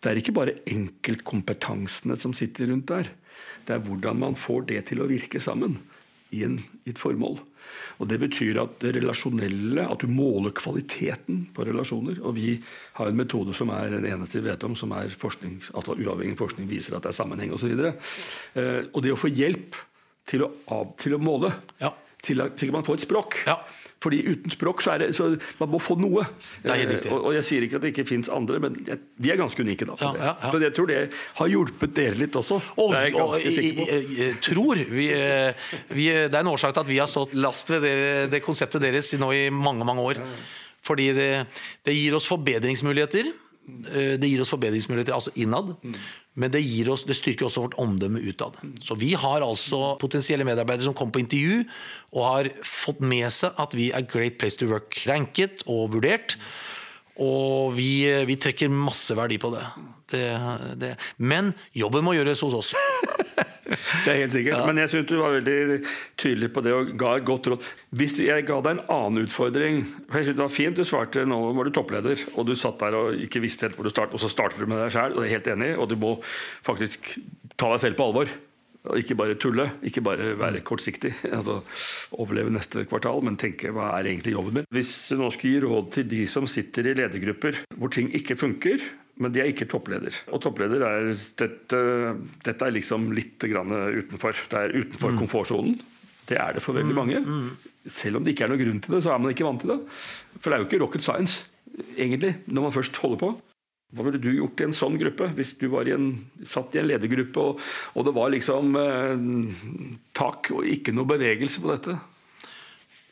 Det 0.02 0.10
er 0.10 0.20
ikke 0.20 0.36
bare 0.36 0.60
enkeltkompetansene 0.70 2.18
som 2.20 2.34
sitter 2.38 2.70
rundt 2.70 2.92
der. 2.92 3.10
Det 3.66 3.78
er 3.78 3.86
hvordan 3.86 4.20
man 4.22 4.38
får 4.38 4.68
det 4.70 4.84
til 4.90 5.02
å 5.02 5.10
virke 5.10 5.42
sammen 5.42 5.80
i, 6.32 6.44
en, 6.48 6.60
i 6.86 6.94
et 6.94 7.00
formål. 7.02 7.40
Og 8.02 8.08
Det 8.10 8.18
betyr 8.20 8.60
at 8.62 8.80
det 8.82 8.96
relasjonelle, 8.98 9.86
at 9.86 10.02
du 10.02 10.10
måler 10.12 10.54
kvaliteten 10.58 11.46
på 11.56 11.66
relasjoner. 11.68 12.20
Og 12.26 12.36
vi 12.36 12.56
har 12.98 13.12
en 13.12 13.20
metode 13.20 13.56
som 13.58 13.72
er 13.76 13.94
den 13.94 14.08
eneste 14.10 14.40
vi 14.40 14.50
vet 14.50 14.66
om, 14.68 14.76
som 14.76 14.94
er 14.98 15.14
forskning, 15.14 15.60
altså 15.74 15.96
uavhengig 15.96 16.40
forskning 16.40 16.70
viser 16.70 16.98
at 16.98 17.06
det 17.06 17.14
er 17.14 17.20
sammenheng 17.20 17.54
osv. 17.56 17.76
Og, 17.76 17.86
så 17.86 18.60
eh, 18.62 18.90
og 18.90 19.06
det 19.06 19.14
å 19.14 19.20
få 19.20 19.32
hjelp 19.32 19.78
til 20.32 20.48
å, 20.48 20.52
av, 20.74 20.96
til 21.02 21.18
å 21.18 21.22
måle, 21.22 21.54
ja. 21.82 21.92
til, 22.24 22.44
til 22.58 22.74
man 22.74 22.86
får 22.88 23.00
et 23.00 23.06
språk 23.08 23.40
ja. 23.48 23.58
Fordi 24.02 24.22
uten 24.26 24.54
språk 24.54 24.82
så 24.82 24.96
er 24.96 25.04
det 25.04 25.10
så 25.14 25.28
Man 25.60 25.70
må 25.70 25.80
få 25.82 25.96
noe. 26.02 26.24
Det 26.64 26.72
er 26.74 26.80
helt 26.82 27.08
Og, 27.12 27.20
og, 27.20 27.34
jeg 27.38 27.46
sier 27.48 27.66
ikke 27.68 27.78
at 27.78 27.86
det 27.86 27.92
ikke 27.94 28.08
fins 28.10 28.32
andre, 28.34 28.58
men 28.64 28.80
de 28.82 29.30
er 29.32 29.38
ganske 29.40 29.62
unike. 29.62 29.86
da. 29.90 29.98
Ja, 30.02 30.12
ja, 30.18 30.32
ja. 30.32 30.54
Men 30.56 30.66
jeg 30.66 30.76
tror 30.78 30.90
det 30.90 31.02
har 31.42 31.52
hjulpet 31.54 31.94
dere 31.98 32.18
litt 32.18 32.40
også. 32.40 32.58
Og, 32.76 32.96
det 32.96 33.02
er 33.02 33.06
jeg 33.10 33.18
ganske 33.18 33.54
sikker 33.58 33.78
på. 33.78 33.86
Jeg, 33.92 34.08
jeg, 34.22 34.40
tror 34.48 34.82
vi, 34.90 35.12
eh, 35.18 35.70
vi, 35.94 36.10
Det 36.10 36.34
er 36.34 36.42
en 36.42 36.54
årsak 36.54 36.74
til 36.74 36.86
at 36.86 36.90
vi 36.90 37.00
har 37.02 37.12
stått 37.12 37.38
last 37.38 37.70
ved 37.74 37.86
det, 37.86 37.94
det 38.34 38.44
konseptet 38.46 38.84
deres 38.84 39.14
nå 39.22 39.32
i 39.38 39.46
mange, 39.54 39.86
mange 39.88 40.10
år. 40.10 40.26
Fordi 40.82 41.12
det, 41.14 41.30
det 41.86 41.94
gir 41.94 42.18
oss 42.18 42.26
forbedringsmuligheter. 42.30 43.30
Eh, 43.70 44.18
det 44.20 44.30
gir 44.30 44.42
oss 44.42 44.52
forbedringsmuligheter 44.52 45.14
altså 45.16 45.32
innad, 45.40 45.76
men 46.34 46.52
det, 46.54 46.64
oss, 46.90 47.04
det, 47.06 47.16
styrker 47.18 47.48
også 47.48 47.66
vårt 47.68 47.78
omdømme 47.82 48.22
utad. 48.26 48.58
Så 48.82 48.98
vi 49.00 49.14
har 49.20 49.46
altså 49.46 49.96
potensielle 50.02 50.48
medarbeidere 50.48 50.88
som 50.88 50.96
kommer 50.98 51.18
på 51.18 51.24
intervju 51.24 51.62
og 52.16 52.26
har 52.26 52.52
fått 52.66 53.04
med 53.06 53.30
seg 53.34 53.58
at 53.62 53.76
vi 53.78 53.92
er 53.94 54.08
Great 54.10 54.40
Place 54.42 54.60
to 54.60 54.70
Work 54.72 55.04
ranket 55.10 55.66
og 55.70 55.92
vurdert. 55.96 56.38
Og 57.22 57.76
vi, 57.78 58.08
vi 58.26 58.40
trekker 58.40 58.72
masse 58.74 59.14
verdi 59.18 59.38
på 59.38 59.52
det. 59.54 59.66
det, 60.16 60.26
det. 60.82 60.96
Men 61.22 61.52
jobben 61.78 62.08
må 62.08 62.16
gjøres 62.18 62.42
hos 62.48 62.58
oss. 62.64 62.74
Det 64.06 64.14
er 64.14 64.20
helt 64.24 64.36
sikkert. 64.36 64.60
Ja. 64.60 64.68
Men 64.68 64.82
jeg 64.82 64.92
syns 64.94 65.10
du 65.10 65.16
var 65.20 65.36
veldig 65.38 65.80
tydelig 66.20 66.52
på 66.54 66.64
det 66.66 66.76
og 66.76 66.94
ga 67.00 67.16
et 67.18 67.28
godt 67.28 67.52
råd. 67.54 67.72
Hvis 67.98 68.18
jeg 68.24 68.46
ga 68.48 68.60
deg 68.66 68.78
en 68.78 68.86
annen 68.98 69.26
utfordring 69.26 69.82
for 70.08 70.20
jeg 70.20 70.30
synes 70.30 70.38
Det 70.38 70.46
var 70.46 70.54
fint 70.54 70.78
du 70.78 70.86
svarte 70.88 71.26
nå 71.28 71.40
var 71.58 71.68
du 71.68 71.74
toppleder, 71.76 72.28
og 72.36 72.48
du 72.48 72.56
satt 72.60 72.80
der 72.84 72.98
og 72.98 73.26
ikke 73.26 73.44
visste 73.44 73.68
helt 73.68 73.80
hvor 73.80 73.88
du 73.88 73.94
startet, 73.94 74.16
og 74.18 74.24
så 74.24 74.32
starter 74.32 74.62
du 74.62 74.70
med 74.70 74.82
deg 74.82 74.94
sjøl, 74.94 75.18
og 75.18 75.26
jeg 75.26 75.32
er 75.32 75.38
helt 75.38 75.52
enig, 75.56 75.74
og 75.78 75.92
du 75.92 75.98
må 76.00 76.16
faktisk 76.68 77.14
ta 77.58 77.74
deg 77.74 77.84
selv 77.84 78.00
på 78.00 78.08
alvor. 78.10 78.32
Og 78.90 78.98
ikke 78.98 79.14
bare 79.14 79.36
tulle, 79.38 79.68
ikke 79.86 80.02
bare 80.02 80.32
være 80.40 80.64
kortsiktig. 80.66 81.12
altså 81.38 81.60
Overleve 82.18 82.54
neste 82.54 82.86
kvartal, 82.90 83.22
men 83.26 83.38
tenke 83.40 83.70
hva 83.74 83.92
er 83.98 84.10
egentlig 84.10 84.34
jobben 84.34 84.62
min? 84.62 84.70
Hvis 84.74 84.96
du 85.12 85.20
nå 85.20 85.30
skulle 85.34 85.54
gi 85.54 85.66
råd 85.68 85.92
til 85.98 86.10
de 86.10 86.24
som 86.32 86.50
sitter 86.50 86.90
i 86.90 86.96
ledergrupper 86.98 87.62
hvor 87.78 87.94
ting 87.94 88.10
ikke 88.18 88.40
funker, 88.42 88.82
men 89.22 89.34
de 89.34 89.44
er 89.44 89.52
ikke 89.52 89.70
toppleder. 89.70 90.16
Og 90.34 90.42
toppleder 90.44 90.84
er 90.88 91.12
dette, 91.40 91.82
dette 92.46 92.68
er 92.68 92.74
liksom 92.74 93.12
litt 93.16 93.44
utenfor. 93.46 94.44
Det 94.50 94.60
er 94.60 94.76
utenfor 94.76 95.14
mm. 95.14 95.22
komfortsonen. 95.22 95.78
Det 96.32 96.38
er 96.40 96.56
det 96.56 96.64
for 96.64 96.78
veldig 96.78 96.96
mm, 96.96 97.00
mange. 97.00 97.22
Mm. 97.22 97.72
Selv 97.92 98.20
om 98.20 98.26
det 98.26 98.34
ikke 98.34 98.48
er 98.48 98.54
noen 98.54 98.62
grunn 98.62 98.82
til 98.84 98.96
det, 98.96 99.04
så 99.06 99.14
er 99.14 99.22
man 99.22 99.34
ikke 99.34 99.48
vant 99.48 99.64
til 99.64 99.74
det. 99.74 99.80
For 100.38 100.48
det 100.48 100.58
er 100.58 100.64
jo 100.64 100.70
ikke 100.70 100.82
rocket 100.84 101.06
science, 101.06 101.48
egentlig, 101.98 102.36
når 102.48 102.68
man 102.68 102.76
først 102.76 103.00
holder 103.04 103.22
på. 103.22 103.32
Hva 103.92 104.06
ville 104.08 104.22
du 104.24 104.30
gjort 104.32 104.62
i 104.62 104.68
en 104.70 104.76
sånn 104.76 104.96
gruppe, 105.02 105.28
hvis 105.36 105.58
du 105.60 105.66
var 105.74 105.90
i 105.90 105.96
en, 105.98 106.14
satt 106.48 106.78
i 106.78 106.80
en 106.80 106.88
ledergruppe 106.88 107.44
og, 107.44 107.66
og 108.00 108.06
det 108.08 108.14
var 108.16 108.32
liksom 108.32 108.78
eh, 108.80 109.26
tak 110.16 110.48
og 110.56 110.70
ikke 110.72 110.94
noe 110.96 111.10
bevegelse 111.10 111.60
på 111.60 111.74
dette? 111.74 111.98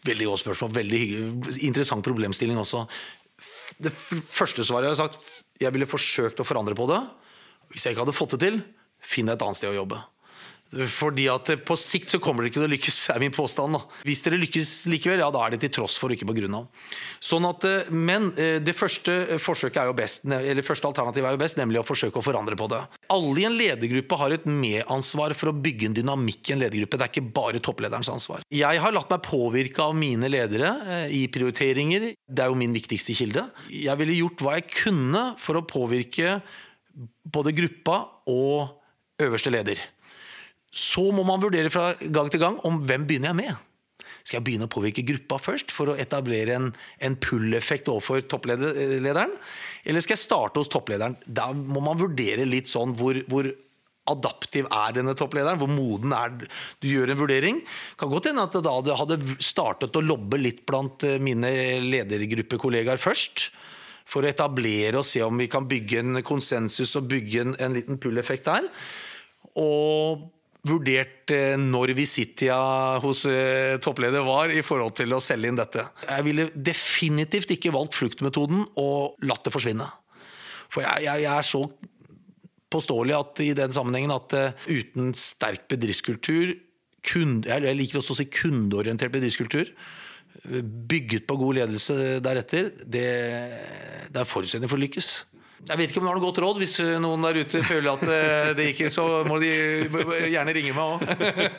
Veldig 0.08 0.30
godt 0.30 0.44
spørsmål. 0.46 0.72
Veldig 0.78 1.02
hyggelig. 1.02 1.58
Interessant 1.68 2.06
problemstilling 2.06 2.62
også. 2.62 2.86
Det 3.80 3.92
første 3.92 4.64
svaret 4.68 4.88
jeg 4.88 4.96
har 4.96 5.02
sagt 5.02 5.20
jeg 5.60 5.76
ville 5.76 5.90
forsøkt 5.90 6.40
å 6.40 6.48
forandre 6.48 6.78
på 6.78 6.88
det. 6.90 7.00
Hvis 7.74 7.86
jeg 7.86 7.94
ikke 7.94 8.06
hadde 8.06 8.16
fått 8.16 8.36
det 8.36 8.42
til, 8.46 8.62
finn 9.04 9.30
et 9.32 9.44
annet 9.44 9.60
sted 9.60 9.72
å 9.72 9.78
jobbe. 9.82 10.00
Fordi 10.70 11.26
at 11.32 11.50
På 11.66 11.78
sikt 11.80 12.12
så 12.14 12.20
kommer 12.22 12.44
dere 12.44 12.52
ikke 12.52 12.62
til 12.62 12.68
å 12.68 12.72
lykkes, 12.74 12.98
er 13.16 13.22
min 13.24 13.34
påstand. 13.34 13.74
da. 13.74 13.82
Hvis 14.06 14.22
dere 14.26 14.38
lykkes 14.38 14.74
likevel, 14.92 15.24
ja, 15.24 15.30
da 15.34 15.46
er 15.46 15.56
det 15.56 15.62
til 15.66 15.74
tross 15.80 15.98
for, 15.98 16.14
ikke 16.14 16.28
på 16.30 16.36
grunn 16.38 16.60
av. 16.62 16.68
Sånn 17.20 17.48
at, 17.50 17.66
eh, 17.66 17.90
men 17.90 18.30
eh, 18.38 18.60
det 18.62 18.76
første 18.78 19.40
forsøket 19.42 19.82
er 19.82 19.90
jo 19.90 19.98
best, 19.98 20.26
eller 20.26 20.66
første 20.66 20.88
alternativet 20.90 21.26
er 21.26 21.38
jo 21.38 21.42
best, 21.42 21.58
nemlig 21.58 21.82
å 21.82 21.88
forsøke 21.88 22.22
å 22.22 22.26
forandre 22.26 22.58
på 22.60 22.70
det. 22.70 22.84
Alle 23.10 23.42
i 23.42 23.48
en 23.50 23.58
ledergruppe 23.58 24.20
har 24.22 24.36
et 24.36 24.46
medansvar 24.46 25.34
for 25.38 25.52
å 25.52 25.58
bygge 25.58 25.90
en 25.90 25.98
dynamikk 25.98 26.52
i 26.52 26.56
en 26.56 26.64
ledergruppe. 26.64 27.00
Det 27.00 27.08
er 27.08 27.14
ikke 27.14 27.34
bare 27.34 27.64
topplederens 27.64 28.12
ansvar. 28.14 28.46
Jeg 28.54 28.82
har 28.84 28.94
latt 28.94 29.10
meg 29.10 29.26
påvirke 29.26 29.84
av 29.84 29.98
mine 29.98 30.30
ledere 30.30 30.74
eh, 30.86 31.06
i 31.18 31.26
prioriteringer. 31.34 32.12
Det 32.30 32.46
er 32.46 32.54
jo 32.54 32.60
min 32.60 32.76
viktigste 32.76 33.18
kilde. 33.18 33.48
Jeg 33.74 33.98
ville 34.00 34.22
gjort 34.22 34.46
hva 34.46 34.58
jeg 34.60 34.70
kunne 34.84 35.24
for 35.42 35.58
å 35.58 35.66
påvirke 35.66 36.40
både 37.30 37.54
gruppa 37.56 38.04
og 38.30 38.76
øverste 39.22 39.52
leder. 39.54 39.82
Så 40.70 41.10
må 41.16 41.26
man 41.26 41.42
vurdere 41.42 41.72
fra 41.74 41.94
gang 42.00 42.30
til 42.30 42.42
gang 42.44 42.60
om 42.68 42.84
hvem 42.86 43.08
begynner 43.10 43.34
jeg 43.34 43.42
med. 43.42 43.66
Skal 44.24 44.40
jeg 44.40 44.46
begynne 44.46 44.68
å 44.68 44.72
påvirke 44.72 45.06
gruppa 45.08 45.40
først 45.42 45.72
for 45.74 45.92
å 45.92 45.98
etablere 46.00 46.54
en, 46.58 46.68
en 47.02 47.16
pull-effekt 47.18 47.90
overfor 47.90 48.22
topplederen? 48.30 49.34
Eller 49.88 50.06
skal 50.06 50.16
jeg 50.16 50.26
starte 50.26 50.62
hos 50.62 50.70
topplederen? 50.72 51.18
Da 51.26 51.50
må 51.54 51.82
man 51.84 52.00
vurdere 52.00 52.46
litt 52.48 52.70
sånn 52.70 52.94
hvor, 53.00 53.18
hvor 53.32 53.50
adaptiv 54.10 54.70
er 54.70 54.96
denne 54.98 55.16
topplederen? 55.18 55.60
Hvor 55.62 55.72
moden 55.72 56.14
er 56.16 56.36
Du 56.82 56.90
gjør 56.90 57.14
en 57.14 57.22
vurdering. 57.22 57.62
Kan 58.00 58.12
godt 58.14 58.30
hende 58.30 58.46
at 58.46 58.56
det 58.58 58.64
da 58.66 58.98
hadde 59.02 59.20
startet 59.44 59.98
å 59.98 60.06
lobbe 60.06 60.40
litt 60.42 60.66
blant 60.70 61.06
eh, 61.08 61.20
mine 61.22 61.52
ledergruppekollegaer 61.86 63.02
først. 63.02 63.50
For 64.10 64.26
å 64.26 64.30
etablere 64.30 65.02
og 65.02 65.06
se 65.06 65.22
om 65.26 65.38
vi 65.38 65.50
kan 65.52 65.68
bygge 65.70 66.02
en 66.02 66.26
konsensus 66.26 66.96
og 66.98 67.10
bygge 67.12 67.46
en, 67.46 67.56
en 67.62 67.78
liten 67.78 68.02
pull-effekt 68.02 68.50
der. 68.50 68.70
Og 69.58 70.30
vurdert 70.68 71.32
eh, 71.32 71.56
når 71.60 71.94
visitia 71.98 72.58
hos 73.04 73.24
eh, 73.30 73.78
toppleder 73.84 74.26
var 74.26 74.52
i 74.52 74.64
forhold 74.66 74.98
til 75.00 75.16
å 75.16 75.22
selge 75.24 75.52
inn 75.52 75.60
dette. 75.60 75.86
Jeg 76.04 76.26
ville 76.28 76.50
definitivt 76.54 77.54
ikke 77.56 77.74
valgt 77.76 77.98
fluktmetoden 77.98 78.66
og 78.82 79.24
latt 79.30 79.46
det 79.48 79.54
forsvinne. 79.56 79.88
For 80.70 80.84
jeg, 80.86 81.06
jeg, 81.08 81.24
jeg 81.26 81.32
er 81.32 81.48
så 81.48 81.64
påståelig 82.70 83.16
at 83.18 83.42
i 83.42 83.54
den 83.58 83.74
sammenhengen 83.74 84.14
at 84.14 84.36
uh, 84.38 84.68
uten 84.70 85.16
sterk 85.18 85.64
bedriftskultur, 85.72 86.52
kunde, 87.02 87.48
jeg 87.50 87.78
liker 87.80 88.02
også 88.02 88.14
å 88.14 88.20
si 88.20 88.28
kundeorientert 88.30 89.14
bedriftskultur, 89.16 89.72
bygget 90.44 91.26
på 91.26 91.38
god 91.40 91.58
ledelse 91.58 92.20
deretter, 92.22 92.70
det, 92.84 93.08
det 94.12 94.22
er 94.22 94.28
forutsetning 94.30 94.70
for 94.70 94.78
å 94.78 94.84
lykkes. 94.84 95.08
Jeg 95.68 95.76
vet 95.76 95.92
ikke 95.92 96.00
om 96.00 96.06
du 96.06 96.10
har 96.10 96.18
noe 96.18 96.24
godt 96.24 96.40
råd. 96.42 96.60
Hvis 96.62 96.76
noen 97.04 97.26
der 97.26 97.40
ute 97.44 97.62
føler 97.66 97.90
at 97.92 98.04
eh, 98.08 98.52
det 98.58 98.70
gikk, 98.70 98.86
så 98.94 99.04
må 99.28 99.40
de 99.42 99.50
gjerne 100.32 100.54
ringe 100.56 100.72
meg 100.76 100.94
òg. 100.96 101.04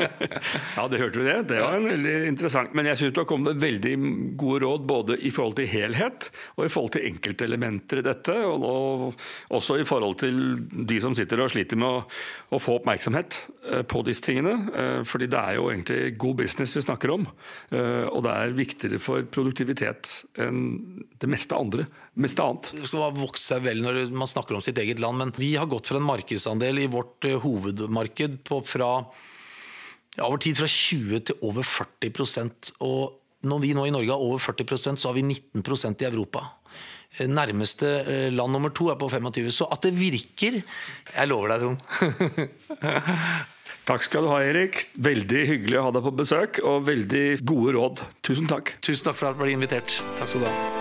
ja, 0.78 0.86
det 0.90 1.00
hørte 1.02 1.20
vi 1.20 1.26
det. 1.26 1.36
Det 1.50 1.60
var 1.60 1.76
veldig 1.84 2.14
interessant. 2.30 2.72
Men 2.76 2.88
jeg 2.90 3.00
syns 3.00 3.14
du 3.14 3.20
har 3.22 3.28
kommet 3.28 3.52
med 3.52 3.62
veldig 3.64 3.92
gode 4.40 4.62
råd 4.64 4.86
både 4.88 5.18
i 5.20 5.32
forhold 5.34 5.58
til 5.60 5.68
helhet 5.70 6.30
og 6.56 6.64
i 6.64 6.72
forhold 6.72 6.94
til 6.96 7.06
enkeltelementer 7.10 8.00
i 8.00 8.06
dette. 8.06 8.38
Og 8.48 9.20
også 9.60 9.78
i 9.82 9.86
forhold 9.88 10.18
til 10.24 10.40
de 10.70 11.00
som 11.02 11.16
sitter 11.18 11.44
og 11.44 11.52
sliter 11.52 11.80
med 11.80 12.00
å, 12.00 12.02
å 12.56 12.62
få 12.62 12.78
oppmerksomhet 12.80 13.36
eh, 13.74 13.84
på 13.84 14.04
disse 14.08 14.24
tingene. 14.24 14.56
Eh, 14.72 14.98
fordi 15.06 15.28
det 15.30 15.44
er 15.44 15.60
jo 15.60 15.68
egentlig 15.74 16.16
god 16.20 16.40
business 16.40 16.74
vi 16.78 16.86
snakker 16.86 17.14
om. 17.18 17.28
Og 17.70 18.20
det 18.24 18.32
er 18.32 18.54
viktigere 18.56 18.98
for 19.02 19.24
produktivitet 19.32 20.08
enn 20.40 20.62
det 21.20 21.28
meste 21.30 21.56
andre. 21.56 21.84
Meste 22.18 22.42
annet. 22.42 22.72
Det 22.74 22.88
skal 22.90 23.04
ha 23.04 23.10
vokst 23.14 23.46
seg 23.46 23.62
vel 23.62 23.82
når 23.84 24.00
man 24.10 24.28
snakker 24.28 24.56
om 24.56 24.64
sitt 24.64 24.78
eget 24.82 24.98
land. 25.02 25.20
Men 25.20 25.34
vi 25.38 25.52
har 25.54 25.68
gått 25.70 25.90
for 25.90 26.00
en 26.00 26.08
markedsandel 26.08 26.82
i 26.82 26.88
vårt 26.90 27.26
eh, 27.28 27.38
hovedmarked 27.40 28.40
på 28.48 28.62
fra 28.66 28.90
ja, 30.16 30.26
over 30.26 30.40
tid 30.42 30.58
fra 30.58 30.66
20 30.66 31.26
til 31.28 31.44
over 31.46 31.62
40% 31.62 32.72
Og 32.82 33.46
når 33.46 33.60
vi 33.62 33.70
nå 33.76 33.86
i 33.86 33.92
Norge 33.94 34.10
har 34.10 34.24
over 34.24 34.42
40% 34.42 35.00
så 35.00 35.10
har 35.12 35.16
vi 35.16 35.22
19% 35.22 36.02
i 36.02 36.08
Europa. 36.10 36.42
Eh, 37.16 37.30
nærmeste 37.30 37.94
eh, 38.02 38.26
land 38.34 38.58
nummer 38.58 38.74
to 38.74 38.90
er 38.90 38.98
på 38.98 39.08
25. 39.12 39.48
Så 39.54 39.70
at 39.70 39.86
det 39.86 39.94
virker 39.94 40.60
Jeg 40.60 41.30
lover 41.30 41.54
deg, 41.54 41.62
Trond. 41.62 42.90
Takk 43.90 44.04
skal 44.06 44.26
du 44.26 44.30
ha, 44.30 44.42
Erik. 44.44 44.84
Veldig 45.02 45.46
hyggelig 45.48 45.80
å 45.80 45.88
ha 45.88 45.94
deg 45.96 46.04
på 46.04 46.12
besøk, 46.20 46.60
og 46.66 46.84
veldig 46.86 47.24
gode 47.48 47.74
råd. 47.78 48.04
Tusen 48.26 48.50
takk. 48.50 48.76
Tusen 48.84 49.08
takk 49.08 49.18
for 49.18 49.32
at 49.32 49.40
du 49.40 49.42
ble 49.42 49.56
invitert. 49.56 49.98
Takk 50.20 50.30
skal 50.30 50.46
du 50.46 50.50
ha. 50.50 50.79